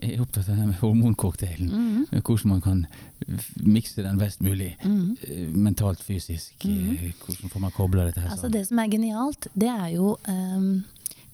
jeg 0.00 0.14
er 0.14 0.22
opptatt 0.22 0.48
av 0.48 0.60
den 0.60 0.74
hormoncocktailen. 0.80 1.68
Mm 1.68 2.06
-hmm. 2.06 2.20
Hvordan 2.20 2.48
man 2.48 2.60
kan 2.60 2.86
mikse 3.56 4.02
den 4.02 4.18
best 4.18 4.40
mulig. 4.40 4.76
Mm 4.84 5.16
-hmm. 5.16 5.56
Mentalt, 5.56 6.02
fysisk. 6.02 6.64
Mm 6.64 6.72
-hmm. 6.72 7.12
Hvordan 7.26 7.50
får 7.50 7.60
man 7.60 7.70
kobla 7.70 8.04
dette 8.04 8.20
her 8.20 8.30
altså, 8.30 8.48
Det 8.48 8.68
som 8.68 8.78
er 8.78 8.88
genialt, 8.88 9.46
det 9.54 9.68
er 9.68 9.88
jo 9.88 10.16
um, 10.28 10.84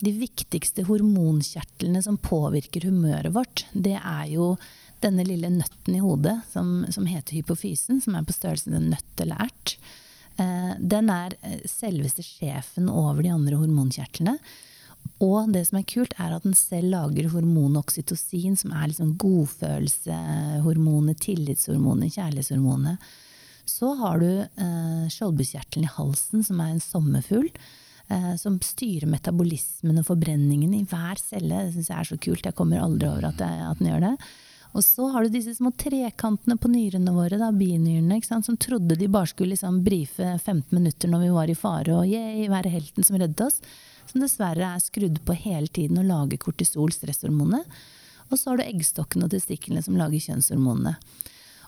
de 0.01 0.13
viktigste 0.13 0.83
hormonkjertlene 0.83 2.03
som 2.03 2.19
påvirker 2.19 2.85
humøret 2.85 3.35
vårt. 3.35 3.67
Det 3.73 4.01
er 4.05 4.25
jo 4.25 4.57
denne 5.01 5.25
lille 5.25 5.51
nøtten 5.53 5.95
i 5.95 6.03
hodet 6.03 6.41
som, 6.53 6.87
som 6.91 7.07
heter 7.07 7.39
hypofysen, 7.39 8.01
som 8.01 8.15
er 8.15 8.27
på 8.27 8.33
størrelse 8.33 8.71
med 8.71 8.83
en 8.83 8.91
nøtt 8.91 9.21
eller 9.21 9.37
ert. 9.47 9.77
Eh, 10.43 10.73
den 10.79 11.11
er 11.13 11.37
eh, 11.43 11.61
selveste 11.71 12.23
sjefen 12.25 12.89
over 12.93 13.23
de 13.25 13.35
andre 13.35 13.57
hormonkjertlene. 13.61 14.39
Og 15.23 15.53
det 15.55 15.63
som 15.69 15.79
er 15.79 15.89
kult, 15.89 16.15
er 16.21 16.35
at 16.37 16.45
den 16.45 16.57
selv 16.59 16.91
lager 16.93 17.31
hormonet 17.33 17.81
oksytocin, 17.81 18.57
som 18.59 18.75
er 18.77 18.91
liksom 18.91 19.15
godfølelsehormonet, 19.23 21.23
tillitshormonet, 21.25 22.15
kjærlighetshormonet. 22.19 22.97
Så 23.67 23.95
har 23.99 24.21
du 24.23 24.31
eh, 24.45 25.07
skjoldbuskjertelen 25.11 25.89
i 25.89 25.95
halsen, 25.97 26.45
som 26.47 26.61
er 26.63 26.75
en 26.75 26.85
sommerfugl. 26.85 27.51
Eh, 28.07 28.35
som 28.39 28.61
styrer 28.63 29.09
metabolismen 29.11 29.99
og 29.99 30.07
forbrenningen 30.07 30.77
i 30.77 30.85
hver 30.87 31.19
celle. 31.19 31.65
Det 31.67 31.73
syns 31.75 31.91
jeg 31.91 31.99
er 31.99 32.09
så 32.13 32.19
kult. 32.23 32.47
Jeg 32.47 32.55
kommer 32.59 32.85
aldri 32.85 33.09
over 33.11 33.33
at, 33.33 33.41
jeg, 33.43 33.65
at 33.67 33.81
den 33.81 33.91
gjør 33.91 34.05
det. 34.05 34.13
Og 34.77 34.85
så 34.85 35.07
har 35.09 35.25
du 35.25 35.33
disse 35.33 35.55
små 35.57 35.71
trekantene 35.81 36.59
på 36.61 36.69
nyrene 36.69 37.13
våre, 37.17 37.39
da, 37.41 37.49
binyrene, 37.49 38.19
som 38.29 38.59
trodde 38.61 38.99
de 39.01 39.09
bare 39.09 39.31
skulle 39.31 39.55
liksom 39.55 39.79
brife 39.87 40.35
15 40.37 40.69
minutter 40.77 41.09
når 41.09 41.23
vi 41.25 41.31
var 41.33 41.51
i 41.53 41.57
fare, 41.57 41.95
og 41.97 42.11
yay, 42.11 42.45
være 42.53 42.75
helten 42.75 43.07
som 43.07 43.17
reddet 43.17 43.41
oss. 43.47 43.63
Som 44.11 44.21
dessverre 44.21 44.75
er 44.75 44.83
skrudd 44.85 45.23
på 45.25 45.39
hele 45.47 45.71
tiden 45.73 45.97
og 46.03 46.07
lager 46.11 46.43
kortisol, 46.45 46.93
stresshormonet. 46.93 47.65
Og 48.29 48.37
så 48.37 48.53
har 48.53 48.61
du 48.61 48.67
eggstokkene 48.67 49.25
og 49.27 49.33
testiklene 49.33 49.81
som 49.83 49.97
lager 49.97 50.29
kjønnshormonene. 50.29 50.97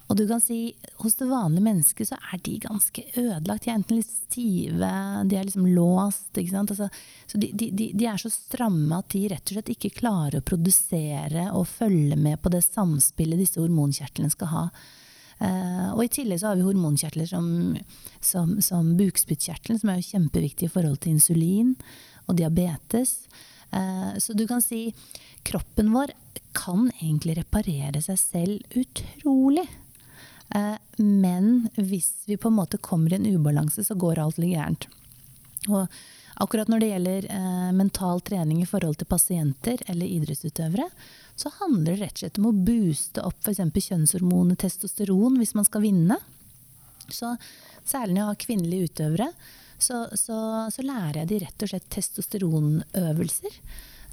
Og 0.08 0.16
du 0.16 0.24
kan 0.28 0.40
si, 0.40 0.72
hos 1.02 1.18
det 1.18 1.26
vanlige 1.28 1.64
mennesket 1.66 2.08
så 2.08 2.16
er 2.32 2.40
de 2.44 2.54
ganske 2.62 3.02
ødelagt. 3.12 3.64
De 3.64 3.70
er 3.70 3.76
enten 3.76 3.98
litt 3.98 4.08
stive, 4.08 4.92
de 5.28 5.36
er 5.36 5.44
liksom 5.44 5.66
låst. 5.68 6.38
Altså, 6.40 6.88
så 7.28 7.40
de, 7.40 7.50
de, 7.52 7.68
de, 7.92 8.06
er 8.08 8.20
så 8.20 8.30
stramme 8.32 9.02
at 9.02 9.10
de 9.12 9.26
rett 9.28 9.50
og 9.50 9.58
slett 9.58 9.72
ikke 9.74 9.92
klarer 9.98 10.40
å 10.40 10.46
produsere 10.48 11.50
og 11.52 11.68
følge 11.68 12.16
med 12.16 12.40
på 12.40 12.52
det 12.54 12.62
samspillet 12.64 13.42
disse 13.42 13.60
hormonkjertlene 13.60 14.32
skal 14.32 14.50
ha. 14.54 14.62
Uh, 15.38 15.90
og 15.92 16.00
i 16.02 16.10
tillegg 16.16 16.40
så 16.40 16.50
har 16.50 16.58
vi 16.58 16.64
hormonkjertler 16.66 17.28
som, 17.28 17.50
som, 18.24 18.56
som 18.64 18.88
bukspyttkjertelen, 18.98 19.78
som 19.78 19.92
er 19.92 20.00
jo 20.00 20.08
kjempeviktig 20.08 20.66
i 20.66 20.72
forhold 20.72 21.02
til 21.04 21.18
insulin 21.18 21.74
og 22.24 22.40
diabetes. 22.40 23.28
Uh, 23.68 24.16
så 24.16 24.32
du 24.32 24.46
kan 24.48 24.64
si 24.64 24.88
kroppen 25.46 25.92
vår 25.92 26.16
kan 26.56 26.88
egentlig 26.96 27.36
reparere 27.42 28.00
seg 28.02 28.18
selv 28.18 28.80
utrolig. 28.80 29.68
Eh, 30.54 30.76
men 30.96 31.68
hvis 31.76 32.24
vi 32.26 32.38
på 32.40 32.48
en 32.48 32.58
måte 32.58 32.80
kommer 32.80 33.12
i 33.12 33.18
en 33.18 33.26
ubalanse, 33.26 33.84
så 33.84 33.94
går 33.94 34.22
alt 34.22 34.38
litt 34.38 34.54
gærent. 34.54 34.88
Og 35.68 35.86
akkurat 36.40 36.70
når 36.70 36.80
det 36.80 36.90
gjelder 36.92 37.28
eh, 37.34 37.70
mental 37.76 38.22
trening 38.24 38.62
i 38.62 38.68
forhold 38.68 39.00
til 39.00 39.10
pasienter 39.10 39.82
eller 39.86 40.06
idrettsutøvere, 40.06 40.88
så 41.38 41.52
handler 41.60 41.94
det 41.94 42.02
rett 42.02 42.16
og 42.16 42.24
slett 42.24 42.40
om 42.40 42.50
å 42.50 42.56
booste 42.66 43.24
opp 43.26 43.38
f.eks. 43.44 43.62
kjønnshormonet 43.88 44.60
testosteron 44.64 45.38
hvis 45.38 45.54
man 45.58 45.68
skal 45.68 45.84
vinne. 45.84 46.18
Så 47.08 47.34
særlig 47.86 48.16
når 48.16 48.22
jeg 48.22 48.30
har 48.30 48.42
kvinnelige 48.44 48.90
utøvere, 48.90 49.28
så, 49.78 50.08
så, 50.18 50.38
så 50.74 50.82
lærer 50.82 51.22
jeg 51.22 51.30
de 51.30 51.38
rett 51.44 51.62
og 51.62 51.70
slett 51.70 51.86
testosteronøvelser. 51.94 53.60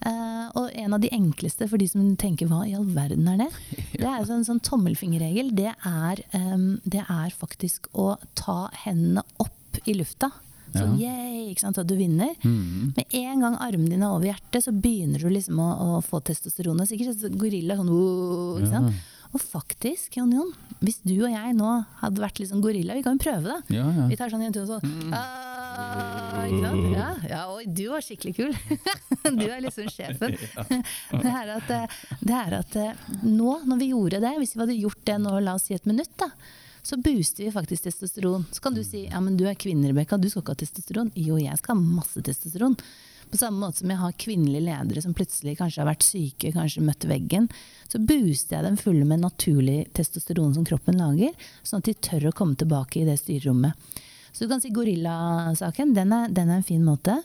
Uh, 0.04 0.52
og 0.60 0.74
en 0.76 0.94
av 0.94 1.02
de 1.02 1.10
enkleste 1.16 1.66
for 1.72 1.82
de 1.82 1.88
som 1.90 2.04
tenker 2.20 2.50
hva 2.52 2.66
i 2.68 2.76
all 2.78 2.86
verden 2.94 3.28
er 3.32 3.46
det? 3.46 3.50
Det 3.96 4.04
er 4.06 4.20
en 4.20 4.28
sånn, 4.28 4.48
sånn 4.48 4.64
tommelfingerregel. 4.66 5.54
Det 5.56 5.72
er, 5.72 6.22
um, 6.36 6.76
det 6.84 7.06
er, 7.06 7.32
faktisk 7.34 7.88
å 7.96 8.14
ta 8.38 8.66
hendene 8.84 9.24
opp 9.42 9.80
i 9.88 9.96
lufta. 9.96 10.30
Sånn 10.76 10.98
ja. 11.00 11.14
yeah, 11.16 11.50
ikke 11.54 11.64
sant, 11.64 11.80
at 11.80 11.88
du 11.88 11.96
vinner. 11.98 12.36
Mm. 12.44 12.92
Med 12.98 13.18
en 13.22 13.44
gang 13.46 13.58
armene 13.64 13.94
dine 13.94 14.06
er 14.06 14.18
over 14.18 14.28
hjertet, 14.28 14.66
så 14.66 14.76
begynner 14.76 15.24
du 15.24 15.32
liksom 15.32 15.62
å, 15.64 15.70
å 15.72 15.90
få 16.04 16.20
testosteronet. 16.28 16.92
Sikkert 16.92 17.24
gorilla 17.40 17.80
sånn 17.80 17.92
uh, 17.94 18.60
ikke 18.60 18.74
sant? 18.74 18.92
Ja. 18.92 19.12
Og 19.36 19.42
faktisk, 19.42 20.14
Jon 20.20 20.32
Jon, 20.32 20.52
hvis 20.80 21.02
du 21.04 21.16
og 21.18 21.32
jeg 21.32 21.56
nå 21.58 21.72
hadde 22.00 22.24
vært 22.24 22.38
litt 22.40 22.52
sånn 22.52 22.64
gorilla, 22.64 22.96
vi 22.96 23.04
kan 23.04 23.18
jo 23.18 23.26
prøve 23.26 23.50
det. 23.50 23.80
Ja, 23.80 23.88
ja. 23.92 24.06
Vi 24.12 24.20
tar 24.20 24.32
sånn 24.32 24.46
en 24.46 24.56
tur 24.56 24.64
og 24.64 24.76
sånn 24.76 24.86
mm. 24.86 25.16
Ja, 25.76 27.16
ja, 27.30 27.40
oi, 27.54 27.66
du 27.66 27.88
var 27.90 28.02
skikkelig 28.02 28.36
kul! 28.36 28.54
du 29.40 29.46
er 29.50 29.64
liksom 29.64 29.90
sjefen. 29.92 30.36
det 31.24 31.32
er 31.32 31.52
at, 31.58 31.72
eh, 31.74 31.98
det 32.22 32.36
er 32.38 32.56
at 32.60 32.78
eh, 32.80 33.08
nå, 33.24 33.58
når 33.66 33.82
vi 33.82 33.90
gjorde 33.92 34.22
det, 34.24 34.36
hvis 34.40 34.56
vi 34.56 34.64
hadde 34.64 34.78
gjort 34.78 35.02
det 35.10 35.18
nå, 35.24 35.34
la 35.44 35.58
oss 35.58 35.68
si 35.70 35.76
et 35.76 35.90
minutt, 35.90 36.14
da, 36.22 36.30
så 36.86 37.00
booster 37.02 37.48
vi 37.48 37.52
faktisk 37.52 37.88
testosteron. 37.88 38.46
Så 38.52 38.62
kan 38.62 38.78
du 38.78 38.84
si 38.86 39.08
ja, 39.08 39.20
men 39.24 39.36
du 39.40 39.44
er 39.50 39.58
kvinne, 39.60 39.90
Rebekka, 39.90 40.20
du 40.22 40.30
skal 40.30 40.46
ikke 40.46 40.56
ha 40.56 40.62
testosteron. 40.62 41.12
Jo, 41.18 41.40
jeg 41.42 41.58
skal 41.60 41.76
ha 41.76 41.82
masse 42.00 42.22
testosteron. 42.24 42.78
På 43.32 43.40
samme 43.42 43.58
måte 43.66 43.82
som 43.82 43.90
jeg 43.90 43.98
har 43.98 44.18
kvinnelige 44.22 44.68
ledere 44.68 45.02
som 45.02 45.16
plutselig 45.18 45.56
kanskje 45.58 45.82
har 45.82 45.90
vært 45.90 46.06
syke, 46.06 46.54
kanskje 46.54 46.84
møtt 46.86 47.08
veggen. 47.10 47.50
Så 47.90 47.98
booster 47.98 48.60
jeg 48.60 48.68
dem 48.68 48.78
fulle 48.78 49.08
med 49.10 49.26
naturlig 49.26 49.80
testosteron 49.98 50.54
som 50.56 50.68
kroppen 50.68 51.02
lager, 51.02 51.34
sånn 51.66 51.82
at 51.82 51.90
de 51.90 51.98
tør 52.06 52.30
å 52.30 52.36
komme 52.38 52.56
tilbake 52.60 53.02
i 53.02 53.08
det 53.10 53.18
styrerommet. 53.24 53.74
Så 54.36 54.44
du 54.44 54.50
kan 54.52 54.62
si 54.62 54.70
gorillasaken, 54.76 55.94
den, 55.96 56.12
den, 56.36 56.50
er 56.50 56.58
en 56.60 56.64
fin 56.68 56.84
måte. 56.84 57.22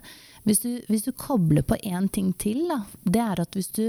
Hvis 0.47 0.63
du, 0.63 0.69
hvis 0.87 1.03
du 1.03 1.11
kobler 1.13 1.65
på 1.67 1.75
én 1.83 2.07
ting 2.09 2.31
til, 2.39 2.63
da, 2.71 2.85
det 3.03 3.23
er 3.25 3.43
at 3.43 3.59
hvis 3.59 3.73
du 3.75 3.89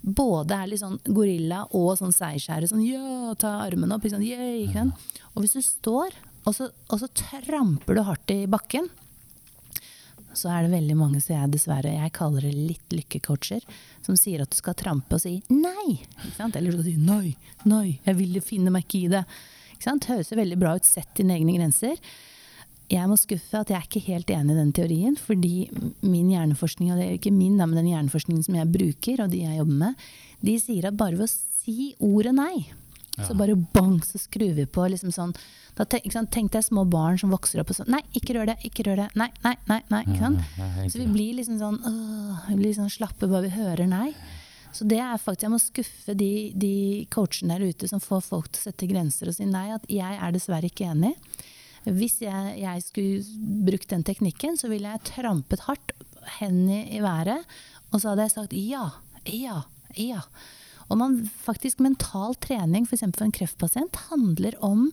både 0.00 0.56
er 0.56 0.70
litt 0.70 0.80
sånn 0.80 0.96
gorilla 1.04 1.66
og 1.76 1.92
sånn 2.00 2.14
seigskjære, 2.16 2.70
sånn 2.72 2.86
ja, 2.86 3.34
ta 3.38 3.58
armene 3.66 3.98
opp, 3.98 4.08
sånn, 4.08 4.24
yeah, 4.24 4.88
og 5.34 5.44
hvis 5.44 5.54
du 5.58 5.60
står, 5.62 6.16
og 6.48 6.56
så, 6.56 6.72
og 6.88 7.04
så 7.04 7.10
tramper 7.12 8.00
du 8.00 8.02
hardt 8.08 8.32
i 8.34 8.40
bakken, 8.50 8.88
så 10.32 10.48
er 10.48 10.64
det 10.64 10.72
veldig 10.72 10.96
mange 10.96 11.20
som 11.20 11.36
jeg 11.36 11.52
dessverre 11.52 11.92
jeg 11.92 12.16
kaller 12.16 12.48
det 12.48 12.54
litt 12.56 12.96
lykkecoacher, 12.96 13.62
som 14.04 14.16
sier 14.16 14.42
at 14.42 14.52
du 14.52 14.56
skal 14.56 14.76
trampe 14.80 15.20
og 15.20 15.22
si 15.22 15.36
nei. 15.52 16.00
Eller 16.40 16.72
du 16.72 16.78
skal 16.78 16.88
si 16.88 16.96
nei, 16.96 17.34
nei, 17.68 17.86
jeg 18.06 18.18
vil 18.18 18.40
finne 18.44 18.72
meg 18.72 18.88
ikke 18.88 19.04
i 19.04 19.12
det. 19.12 19.26
Ikke 19.74 19.90
sant? 19.90 20.08
Høres 20.08 20.32
veldig 20.32 20.58
bra 20.60 20.76
ut, 20.80 20.88
sett 20.88 21.12
dine 21.20 21.36
egne 21.36 21.58
grenser. 21.60 22.00
Jeg 22.90 23.08
må 23.08 23.16
skuffe 23.20 23.60
at 23.60 23.70
jeg 23.72 23.78
er 23.78 23.86
ikke 23.86 24.04
helt 24.08 24.30
enig 24.34 24.54
i 24.54 24.58
den 24.58 24.74
teorien, 24.76 25.16
fordi 25.16 25.68
min 26.04 26.30
hjerneforskning, 26.32 26.92
og 26.92 27.00
det 27.00 27.06
er 27.06 27.16
ikke 27.16 27.34
min, 27.34 27.56
men 27.56 27.78
den 27.78 27.90
hjerneforskningen 27.92 28.44
som 28.46 28.58
jeg 28.58 28.70
bruker, 28.74 29.24
og 29.24 29.32
de 29.32 29.44
jeg 29.44 29.58
jobber 29.60 29.80
med, 29.86 30.06
de 30.42 30.58
sier 30.60 30.88
at 30.88 30.98
bare 30.98 31.16
ved 31.16 31.28
å 31.28 31.32
si 31.32 31.92
ordet 32.02 32.34
nei, 32.36 32.66
ja. 33.16 33.26
så 33.28 33.36
bare 33.38 33.56
bang, 33.56 34.00
så 34.04 34.20
skrur 34.20 34.54
vi 34.58 34.66
på 34.66 34.86
liksom 34.92 35.14
sånn 35.14 35.34
da 35.76 35.86
tenk, 35.88 36.12
tenk 36.28 36.52
deg 36.52 36.64
små 36.66 36.84
barn 36.90 37.16
som 37.20 37.32
vokser 37.32 37.62
opp 37.62 37.70
og 37.72 37.78
sånn 37.78 37.88
Nei, 37.94 38.02
ikke 38.18 38.34
rør 38.36 38.50
det, 38.50 38.58
ikke 38.68 38.84
rør 38.90 38.98
det. 39.00 39.06
Nei, 39.16 39.30
nei, 39.44 39.54
nei. 39.70 39.78
nei 39.88 40.02
ikke 40.04 40.18
sant? 40.20 40.42
Så 40.92 41.00
vi 41.00 41.06
blir 41.08 41.38
liksom 41.38 41.56
sånn 41.62 41.78
øh, 41.88 42.42
vi 42.50 42.58
blir 42.58 42.74
sånn 42.76 42.92
slappe 42.92 43.28
bare 43.30 43.46
vi 43.46 43.54
hører 43.56 43.88
nei. 43.88 44.10
Så 44.72 44.84
det 44.88 45.00
er 45.04 45.16
faktisk, 45.20 45.46
jeg 45.46 45.52
må 45.52 45.60
skuffe 45.60 46.16
de, 46.16 46.32
de 46.56 46.74
coachene 47.12 47.56
der 47.56 47.72
ute 47.72 47.88
som 47.88 48.00
får 48.04 48.20
folk 48.24 48.52
til 48.52 48.60
å 48.60 48.66
sette 48.68 48.88
grenser 48.88 49.28
og 49.28 49.36
si 49.36 49.48
nei, 49.48 49.66
at 49.72 49.88
jeg 49.88 50.16
er 50.16 50.36
dessverre 50.36 50.68
ikke 50.68 50.88
enig. 50.92 51.12
Hvis 51.88 52.20
jeg, 52.22 52.56
jeg 52.62 52.82
skulle 52.84 53.22
brukt 53.66 53.90
den 53.90 54.04
teknikken, 54.06 54.58
så 54.58 54.70
ville 54.70 54.92
jeg 54.92 55.06
trampet 55.08 55.64
hardt, 55.66 55.94
hendene 56.38 56.84
i 56.94 57.00
været, 57.02 57.42
og 57.90 57.98
så 57.98 58.12
hadde 58.12 58.28
jeg 58.28 58.34
sagt 58.36 58.52
ja, 58.54 58.84
ja, 59.26 59.62
ja. 59.98 60.20
Og 60.86 60.98
man, 61.00 61.18
faktisk 61.42 61.80
mental 61.82 62.36
trening, 62.42 62.86
f.eks. 62.86 63.02
For, 63.16 63.26
en 63.26 63.34
kreftpasient, 63.34 63.98
handler 64.10 64.54
om 64.62 64.90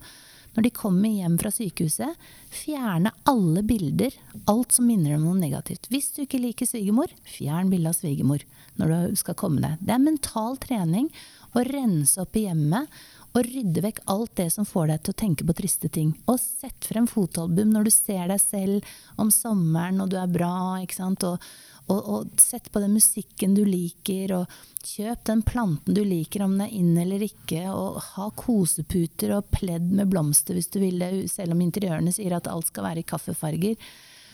når 0.56 0.66
de 0.66 0.72
kommer 0.74 1.12
hjem 1.14 1.36
fra 1.40 1.52
sykehuset, 1.54 2.16
fjerne 2.52 3.12
alle 3.30 3.62
bilder, 3.64 4.16
alt 4.50 4.74
som 4.76 4.88
minner 4.90 5.16
om 5.16 5.28
noe 5.28 5.38
negativt. 5.38 5.86
Hvis 5.94 6.10
du 6.16 6.24
ikke 6.24 6.42
liker 6.42 6.68
svigermor, 6.68 7.14
fjern 7.30 7.70
bildet 7.72 7.94
av 7.94 8.00
svigermor 8.00 8.44
når 8.80 8.92
du 8.92 9.20
skal 9.22 9.38
komme 9.38 9.62
deg. 9.62 9.78
Det 9.84 9.94
er 9.94 10.02
mental 10.02 10.58
trening 10.62 11.12
å 11.54 11.64
rense 11.70 12.20
opp 12.22 12.38
i 12.38 12.48
hjemmet 12.48 12.90
og 13.38 13.46
rydde 13.46 13.84
vekk 13.86 14.02
alt 14.10 14.32
det 14.40 14.48
som 14.54 14.66
får 14.66 14.90
deg 14.90 15.02
til 15.04 15.14
å 15.14 15.20
tenke 15.22 15.46
på 15.46 15.56
triste 15.60 15.90
ting. 15.94 16.14
Og 16.32 16.40
sett 16.42 16.88
frem 16.90 17.06
fotoalbum 17.10 17.70
når 17.74 17.88
du 17.88 17.92
ser 17.94 18.30
deg 18.32 18.42
selv 18.42 18.94
om 19.22 19.30
sommeren 19.34 20.02
og 20.02 20.10
du 20.10 20.18
er 20.18 20.32
bra. 20.32 20.80
ikke 20.82 20.98
sant? 20.98 21.26
Og, 21.28 21.46
og, 21.86 22.00
og, 22.00 22.42
sett 22.42 22.72
på 22.74 22.82
den 22.82 22.96
musikken 22.98 23.54
du 23.58 23.62
liker, 23.68 24.34
og 24.40 24.58
kjøp 24.86 25.24
den 25.30 25.46
planten 25.46 25.98
du 25.98 26.02
liker, 26.06 26.44
om 26.46 26.58
den 26.58 26.66
er 26.66 26.76
inn 26.82 26.98
eller 26.98 27.26
ikke. 27.30 27.68
Og 27.70 28.02
ha 28.16 28.30
koseputer 28.40 29.38
og 29.38 29.50
pledd 29.54 29.92
med 29.94 30.10
blomster 30.10 30.58
hvis 30.58 30.74
du 30.74 30.82
vil 30.82 31.02
det, 31.02 31.14
selv 31.30 31.54
om 31.54 31.66
interiørene 31.66 32.14
sier 32.16 32.38
at 32.38 32.50
alt 32.50 32.74
skal 32.74 32.90
være 32.90 33.04
i 33.04 33.10
kaffefarger. 33.14 33.90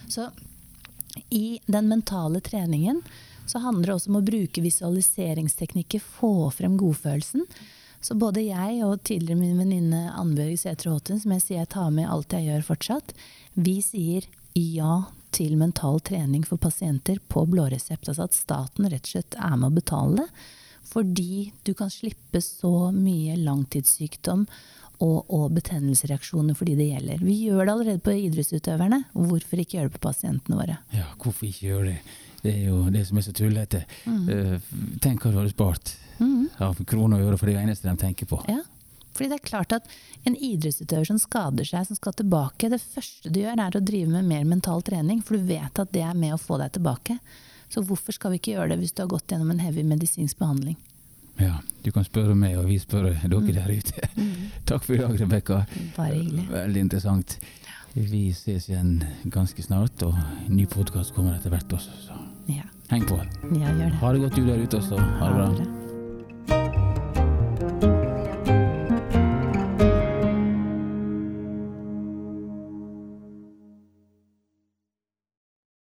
Så 0.08 0.30
i 1.36 1.60
den 1.68 1.88
mentale 1.92 2.40
treningen 2.44 3.04
så 3.46 3.60
handler 3.62 3.92
det 3.92 3.96
også 4.00 4.10
om 4.12 4.20
å 4.20 4.26
bruke 4.26 4.64
visualiseringsteknikker, 4.64 6.00
få 6.02 6.50
frem 6.56 6.80
godfølelsen. 6.80 7.44
Så 8.06 8.14
både 8.22 8.44
jeg 8.46 8.84
og 8.86 9.00
tidligere 9.08 9.40
min 9.40 9.58
venninne 9.58 10.04
Annbjørg 10.14 10.60
Sætre 10.62 10.92
Håten, 10.94 11.18
som 11.18 11.32
jeg 11.34 11.42
sier 11.42 11.64
jeg 11.64 11.72
tar 11.74 11.88
med 11.94 12.06
alt 12.06 12.36
jeg 12.36 12.46
gjør 12.52 12.68
fortsatt, 12.68 13.16
vi 13.58 13.80
sier 13.82 14.28
ja 14.54 15.08
til 15.34 15.56
mental 15.58 15.98
trening 16.06 16.46
for 16.46 16.62
pasienter 16.62 17.18
på 17.34 17.48
blå 17.50 17.66
resept. 17.74 18.06
Altså 18.12 18.28
at 18.28 18.38
staten 18.38 18.86
rett 18.92 19.10
og 19.10 19.16
slett 19.16 19.40
er 19.40 19.58
med 19.58 19.72
å 19.72 19.78
betale 19.80 20.22
det. 20.22 20.46
Fordi 20.86 21.50
du 21.66 21.74
kan 21.74 21.90
slippe 21.90 22.44
så 22.46 22.92
mye 22.94 23.40
langtidssykdom 23.42 24.46
og, 25.04 25.32
og 25.34 25.50
betennelsesreaksjoner 25.56 26.58
for 26.58 26.70
de 26.70 26.76
det 26.80 26.90
gjelder. 26.92 27.24
Vi 27.24 27.36
gjør 27.48 27.64
det 27.64 27.74
allerede 27.74 28.04
på 28.06 28.16
idrettsutøverne. 28.26 29.02
Hvorfor 29.16 29.62
ikke 29.62 29.80
gjøre 29.80 29.90
det 29.90 29.98
på 29.98 30.06
pasientene 30.08 30.60
våre? 30.60 30.78
Ja, 30.96 31.10
hvorfor 31.22 31.50
ikke 31.50 31.70
gjøre 31.72 31.90
det? 31.94 31.98
Det 32.46 32.54
er 32.54 32.68
jo 32.70 32.84
det 32.94 33.02
som 33.08 33.18
er 33.18 33.26
så 33.26 33.34
tullete. 33.34 33.82
Mm. 34.06 34.26
Uh, 34.30 34.96
tenk 35.02 35.24
hva 35.24 35.34
du 35.34 35.40
hadde 35.42 35.56
spart 35.56 35.96
mm. 36.20 36.62
av 36.62 36.80
kroner 36.88 37.22
og 37.22 37.32
øre, 37.32 37.42
for 37.42 37.50
det 37.50 37.58
eneste 37.58 37.90
de 37.90 37.98
tenker 38.02 38.30
på. 38.30 38.40
Ja. 38.52 38.62
Fordi 39.16 39.32
det 39.32 39.38
er 39.40 39.48
klart 39.48 39.72
at 39.72 39.88
En 40.26 40.36
idrettsutøver 40.36 41.06
som 41.06 41.20
skader 41.22 41.68
seg, 41.70 41.86
som 41.86 41.98
skal 41.98 42.16
tilbake, 42.18 42.70
det 42.72 42.82
første 42.82 43.30
du 43.30 43.44
gjør 43.44 43.60
er 43.62 43.76
å 43.78 43.82
drive 43.86 44.10
med 44.10 44.26
mer 44.26 44.48
mental 44.50 44.82
trening, 44.82 45.20
for 45.22 45.38
du 45.38 45.46
vet 45.46 45.82
at 45.82 45.92
det 45.94 46.02
er 46.02 46.18
med 46.18 46.34
å 46.34 46.40
få 46.42 46.58
deg 46.58 46.74
tilbake. 46.74 47.20
Så 47.70 47.84
hvorfor 47.86 48.16
skal 48.16 48.34
vi 48.34 48.40
ikke 48.42 48.56
gjøre 48.56 48.72
det 48.74 48.80
hvis 48.82 48.96
du 48.98 49.04
har 49.04 49.12
gått 49.12 49.30
gjennom 49.30 49.52
en 49.54 49.62
heavy 49.62 49.84
medisinsk 49.86 50.40
behandling? 50.42 50.80
Ja, 51.40 51.60
du 51.86 51.92
kan 51.92 52.06
spørre 52.08 52.36
meg, 52.36 52.58
og 52.58 52.70
vi 52.70 52.80
spør 52.80 53.10
dere 53.10 53.28
mm. 53.28 53.52
der 53.54 53.72
ute. 53.72 54.10
Mm. 54.16 54.34
Takk 54.66 54.84
for 54.84 54.96
i 54.96 55.02
dag, 55.02 55.16
Rebekka. 55.22 55.62
Bare 55.98 56.14
hyggelig. 56.14 56.48
Veldig 56.52 56.86
interessant. 56.88 57.40
Vi 57.96 58.34
ses 58.36 58.70
igjen 58.70 59.04
ganske 59.32 59.64
snart, 59.64 60.04
og 60.04 60.16
ny 60.50 60.68
podkast 60.68 61.16
kommer 61.16 61.38
etter 61.38 61.54
hvert 61.54 61.78
også. 61.78 61.96
Så. 62.08 62.20
Ja. 62.52 62.68
Heng 62.92 63.08
på. 63.08 63.20
Ja, 63.56 63.72
gjør 63.72 63.90
det. 63.90 63.98
Ha 64.04 64.14
det 64.14 64.22
godt 64.26 64.38
du 64.38 64.46
der 64.46 64.62
ute 64.64 64.84
også. 64.84 65.00
Ha 65.00 65.32
det 65.32 65.42
bra. 65.42 65.85